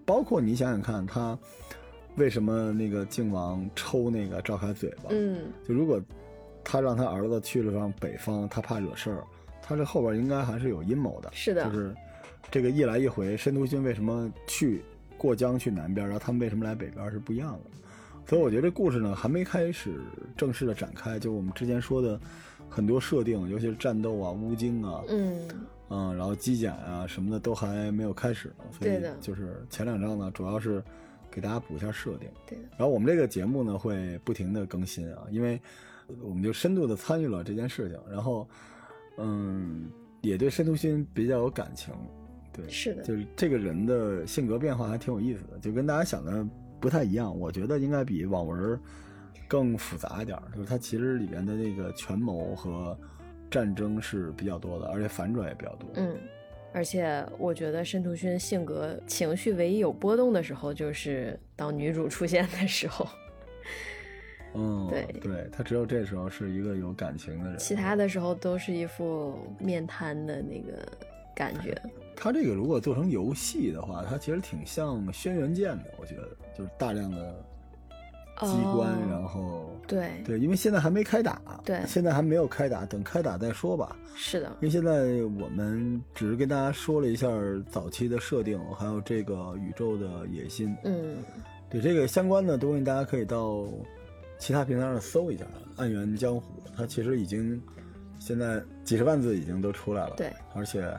[0.06, 1.38] 包括你想想看，他
[2.16, 5.10] 为什么那个靖王抽那个赵凯嘴巴？
[5.10, 6.02] 嗯，就如果
[6.64, 9.24] 他让他儿子去了上北方，他怕惹事儿，
[9.62, 11.30] 他这后边应该还是有阴谋的。
[11.34, 11.94] 是的，就是
[12.50, 14.82] 这个一来一回，申屠勋为什么去
[15.18, 17.72] 过江去南边，然后他们为什么来北边是不一样的。
[18.26, 20.00] 所以我觉得这故事呢还没开始
[20.38, 22.18] 正式的展开，就我们之前说的
[22.74, 25.48] 很多设定，尤其是战斗啊、乌京啊，嗯
[25.90, 28.64] 嗯，然后机甲啊什么的都还没有开始呢。
[28.72, 30.84] 所以就是前两章呢，主要是
[31.30, 32.28] 给大家补一下设定。
[32.48, 35.62] 对的，然后我们这个节目呢会不停的更新啊，因为
[36.22, 38.48] 我们就深度的参与了这件事情，然后
[39.18, 39.88] 嗯，
[40.22, 41.94] 也对申屠勋比较有感情。
[42.52, 46.48] 对，是的就是这个人的性格变化还挺有意思的，就跟大家想的
[46.80, 47.38] 不太一样。
[47.40, 48.80] 我觉得应该比网文
[49.48, 52.98] 更复杂一点儿，就是它其实里面的那个权谋和
[53.50, 55.90] 战争是比较多的，而且反转也比较多。
[55.96, 56.18] 嗯。
[56.76, 63.08] 而且我觉得申屠勋性格情绪唯一有波动的时候，就是当女主出现的时候，
[64.56, 70.84] 嗯，对对，他只有这时候是一个有感情的人，其他的时候都是一副面瘫的那个
[71.36, 71.80] 感觉。
[72.16, 76.28] 他这个如果做成游戏的话，它其实挺像《轩辕剑》的，我觉得
[76.58, 77.46] 就是大量的
[78.42, 83.96] 机关，哦然后对对，因为现在还没开打，对现在还没有开打，等开打再说吧。
[84.16, 84.92] 是的，因为现在
[85.40, 87.28] 我们只是跟大家说了一下
[87.70, 90.76] 早期的设定，还有这个宇宙的野心。
[90.84, 91.18] 嗯，
[91.70, 93.68] 对这个相关的东西，大家可以到
[94.38, 95.44] 其他平台上搜一下，
[95.78, 96.42] 《暗源江湖》，
[96.76, 97.62] 它其实已经
[98.20, 100.96] 现在几十万字已经都出来了，对，而且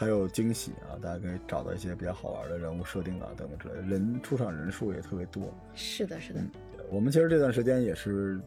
[0.00, 5.54] 还有惊喜啊，大家可以找到一些比较好玩的人物设定啊等等之类的，人出场人数也特别多。
[5.74, 6.40] 是的，是的，
[6.88, 8.40] 我们其实这段时间也是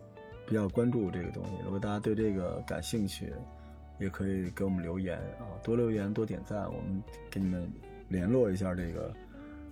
[0.47, 3.31] 比较关注这个东西，如果大家对这个感兴趣，
[3.99, 7.71] 也可以给我们留言啊，多留言多点赞，我们给你们
[8.07, 9.13] 联络一下这个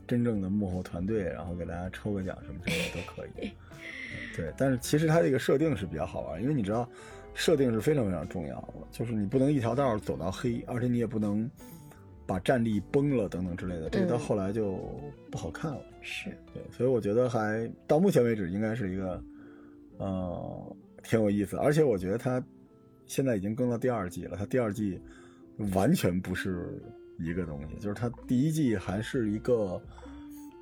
[0.08, 3.52] 真正的幕后团队，然后给大家抽个奖什么之类的都可以。
[4.38, 6.88] 对，但是其实它这个设定是比较好玩，因为你知道，
[7.34, 11.50] 设定是非常非常重要的，就是你不能一条道走到黑，而且你也不能
[12.26, 14.78] 把战力崩了等等之类的，这个到嗯后来就
[15.32, 15.82] 不好看了。
[16.02, 19.24] 是，对，所以我觉得还到目前为止应该是一个，
[19.98, 22.44] 呃，挺有意思，而且我觉得它
[23.06, 25.00] 现在已经更到第二季了，它第二季
[25.74, 26.82] 完全不是
[27.20, 29.82] 一个东西，就是它第一季还是一个，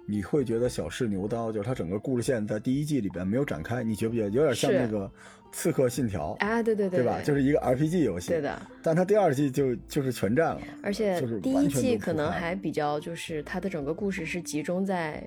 [0.10, 5.05] 你会觉得小试牛刀，就是它整个故事线在第一季里边没有展开，你觉不觉得有点像那个
[5.51, 7.22] 《刺客信条》啊，对对对对吧？
[7.24, 8.60] 就是一个 RPG 游戏，对的。
[8.82, 15.24] 但它第二季就就是全占了，而且第一季可能还比较，就是它的整个故事是集中在，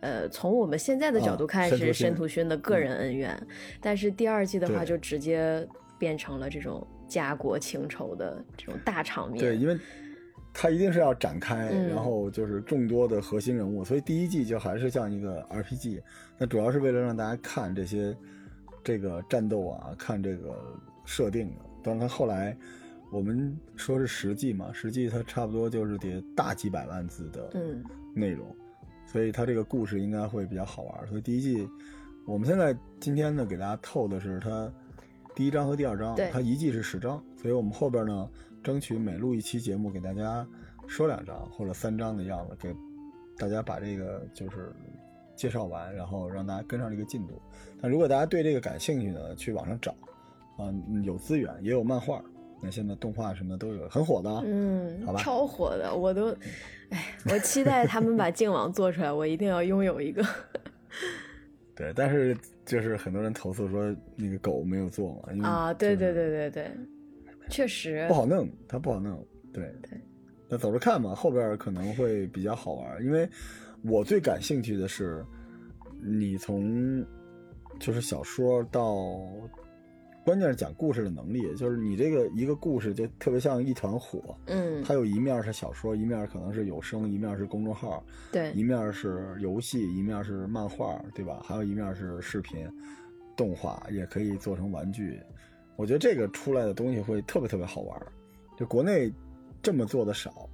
[0.00, 3.46] 呃，从我们现在的角度啊看是申屠勋申屠勋的个人恩怨，
[3.80, 5.66] 但是第二季的话就直接
[5.98, 9.38] 变成了这种家国情仇的这种大场面。
[9.38, 9.78] 对，因为
[10.56, 16.00] 它一定是要展开，嗯然后就是众多的核心人物，所以第一季就还是像一个 RPG，
[16.38, 18.16] 那主要是为了让大家看这些
[18.84, 20.56] 这个战斗啊，看这个
[21.04, 21.56] 设定的。
[21.82, 22.56] 当然，它后来
[23.10, 27.82] 我们说是十季嘛，十季它差不多就是得大几百万字的嗯
[28.14, 28.46] 内容，
[29.06, 31.06] 所以它这个故事应该会比较好玩。
[31.08, 31.68] 所以第一季，
[32.26, 34.72] 我们现在今天呢给大家透的是它
[35.34, 38.28] 第一章和第二章对，它一季是十章，所以我们后边呢
[38.64, 40.44] 争取每录一期节目给大家
[40.88, 42.74] 说两章或者三章的样子，给
[43.36, 44.72] 大家把这个就是
[45.36, 47.40] 介绍完，然后让大家跟上这个进度。
[47.80, 49.92] 但如果大家对这个感兴趣呢，去网上找
[50.56, 52.24] 啊、嗯有资源也有漫画，
[52.62, 54.42] 那现在动画什么的都有，很火的啊。
[54.46, 56.34] 嗯好吧，超火的，我都，
[56.88, 60.24] 哎，我期待他们把净网做出来，我一定要拥有一个。
[61.76, 66.70] 对，但是就是很多人投诉说那个狗没有做嘛，啊，对对对对对，
[67.50, 69.24] 确实不好弄，它不好弄。
[69.52, 70.00] 对对，
[70.48, 73.04] 那走着看吧，后边可能会比较好玩。
[73.04, 73.28] 因为
[73.82, 75.24] 我最感兴趣的是，
[76.02, 77.04] 你从
[77.78, 78.96] 就是小说到，
[80.24, 91.40] 关键是讲故事的能力，就是你这个一个故事就特别像一团火，嗯，它有一面是小说，一面可能是有声，一面是公众号，对一面是游戏，一面是漫画，对吧？
[91.44, 92.66] 还有一面是视频、
[93.36, 95.20] 动画，也可以做成玩具。
[95.76, 98.06] 我觉得这个出来的东西会特别特别好玩儿，
[98.56, 99.12] 就国内
[99.62, 100.48] 这么做的少，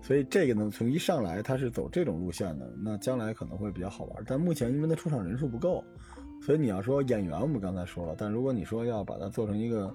[0.00, 4.24] 所以这个呢，从一上来它是走这种路线的，那将来可能会比较好玩儿。
[4.26, 5.82] 但目前因为它出场人数不够，
[6.42, 9.94] 所以你要说演员，我们刚才说了，但如果你说要把它做成一个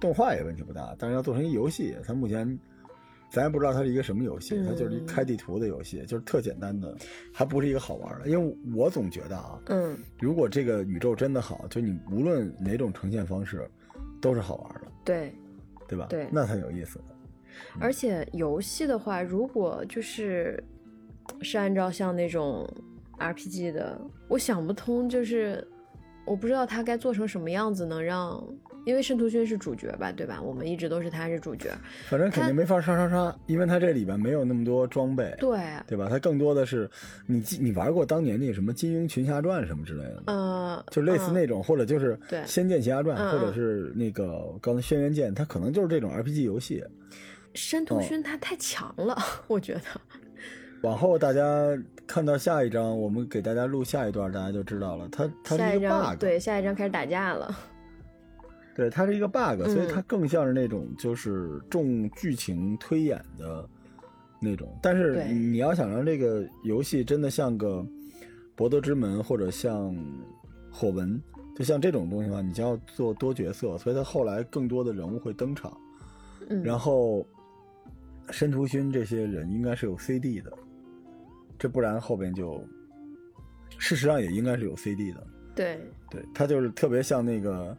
[0.00, 0.94] 动画，也问题不大。
[0.98, 2.58] 但是要做成一游戏，它目前
[3.30, 6.96] 咱也不知道它是一个什么游戏，它就是一开地图的游戏，就是特简单的，
[7.32, 8.28] 还不是一个好玩的。
[8.28, 13.68] 因为我总觉得啊，嗯如果这个宇宙真的好，就你无论哪种呈现方式，
[14.24, 14.80] 都是好玩的。
[15.04, 15.34] 对，
[15.86, 16.06] 对吧？
[16.08, 16.98] 对那才有意思。
[17.78, 20.62] 而且游戏的话，如果就是
[21.42, 22.66] 是按照像那种
[23.18, 25.62] RPG 的，我想不通，就是
[26.24, 28.42] 我不知道它该做成什么样子，能让
[28.84, 30.40] 因为申屠勋是主角吧，对吧？
[30.42, 31.70] 我们一直都是他是主角，
[32.08, 36.08] 反正肯定没法刷刷刷，因为他这里边没有那么多装备，对，对吧？
[36.10, 36.90] 他更多的是
[37.26, 40.22] 你记你玩过当年那什么《金庸群侠传》什么之类的吗？
[40.26, 42.16] 呃，就类似嗯那种，或者就是
[42.46, 46.84] 《仙剑奇侠传》嗯嗯或者是那个刚才《轩辕剑》，它可能就是这种 RPG 游戏。
[47.54, 49.16] 申屠勋他太强了，
[49.46, 49.80] 我觉得。
[50.82, 51.42] 往后大家
[52.06, 55.08] 看到下一章，我们给大家录下一段，大家就知道了。
[55.10, 57.56] 他他下是一个 bug，对，下一章开始打架了。
[58.74, 63.68] 对，它是一个 bug，所以嗯它更像是那种就是重剧情推演的
[64.40, 64.76] 那种。
[64.82, 67.80] 但是你要想让这个游戏真的像个
[68.56, 69.94] 《博德之门》或者像
[70.70, 71.20] 火纹，
[71.54, 75.72] 就像这种东西的话，你就要做多角色，所以它后来更多的人物会登场。
[76.48, 77.24] 嗯，然后
[78.30, 80.52] 申屠勋这些人应该是有 CD 的，
[81.58, 82.62] 这不然后边就
[83.78, 85.26] 事实上也应该是有 CD 的。
[85.54, 87.70] 对，对，他就是特别像那个《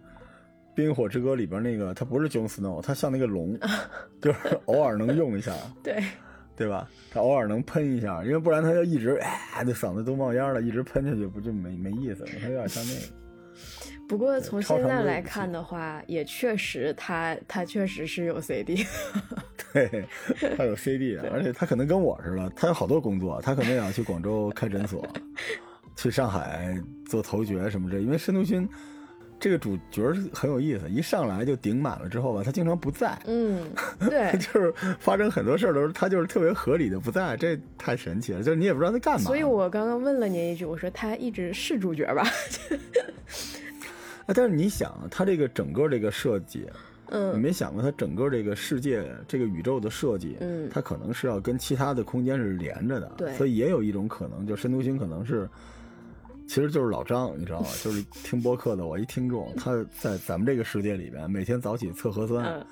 [0.75, 3.57] 冰火之歌》里边那个，他不是 Jon Snow，他像那个龙，
[4.21, 6.03] 就是偶尔能用一下，对，
[6.55, 6.87] 对吧？
[7.09, 12.29] 他偶尔能喷一下，因为不然他要一直哎，这嗓子都冒烟了，一直喷下去不就没没意思了？
[12.41, 13.25] 他有点像那个。
[14.07, 18.85] 不过从现在来看的话，也确实他他确实是有 CD。
[19.73, 20.05] 对，
[20.55, 25.05] 他有 CD， 而且他可能跟我似的，他有好多工作，他可能也要去广州开诊所，
[25.95, 28.03] 去上海做头角什么之类。
[28.03, 28.69] 因为申屠勋
[29.45, 33.61] 这个主角很有意思，一上来就顶满了之后吧，他经常不在，嗯，
[34.09, 34.35] 对。
[34.41, 39.21] 就是发生很多事儿的时候，他就是特别合理的不在，这太神奇了，就是你也不知道他干嘛。
[39.21, 42.23] 所以我刚刚问了您一句，我说他一直是主角吧？
[44.25, 46.67] 啊， 但是你想，他这个整个这个设计，
[47.09, 55.47] 嗯你嗯没想过他整个这个世界、这个宇宙的设计，嗯它可能是要跟其他的空间是连着的，对所以也有一种可能，就申屠星可能是，
[56.47, 57.67] 其实就是老张，你知道吗？
[57.83, 62.65] 就是听播客的我一听众，他在咱们这个世界里边，每天早起测核酸，嗯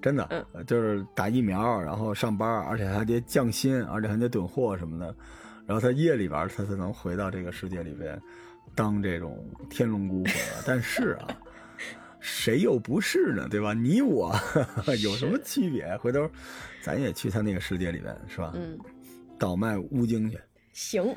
[0.00, 5.14] 真的、就是打疫苗，然后上班，而且还得降薪，而且还得囤货什么的，
[5.64, 8.20] 然后他夜里边他才能回到这个世界里边，
[8.74, 10.34] 当这种天龙孤魂。
[10.66, 11.28] 但是啊，
[12.18, 13.46] 谁又不是呢？
[13.48, 13.72] 对吧？
[13.74, 14.34] 你我
[15.00, 15.96] 有什么区别？
[15.98, 16.28] 回头
[16.82, 18.52] 咱也去他那个世界里边，是吧？
[18.56, 18.76] 嗯，
[19.38, 20.36] 倒卖乌精去。
[20.72, 21.14] 行，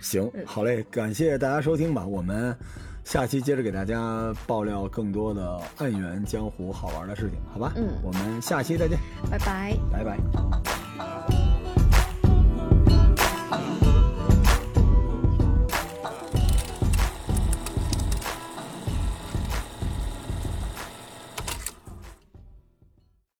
[0.00, 2.56] 行，好嘞，感谢大家收听吧，我们
[3.04, 7.72] 下期接着给大家爆料更多的暗源江湖好玩的事情，好吧？
[7.76, 8.98] 嗯我们下期再见，
[9.30, 9.76] 拜拜。
[9.92, 11.45] 拜拜。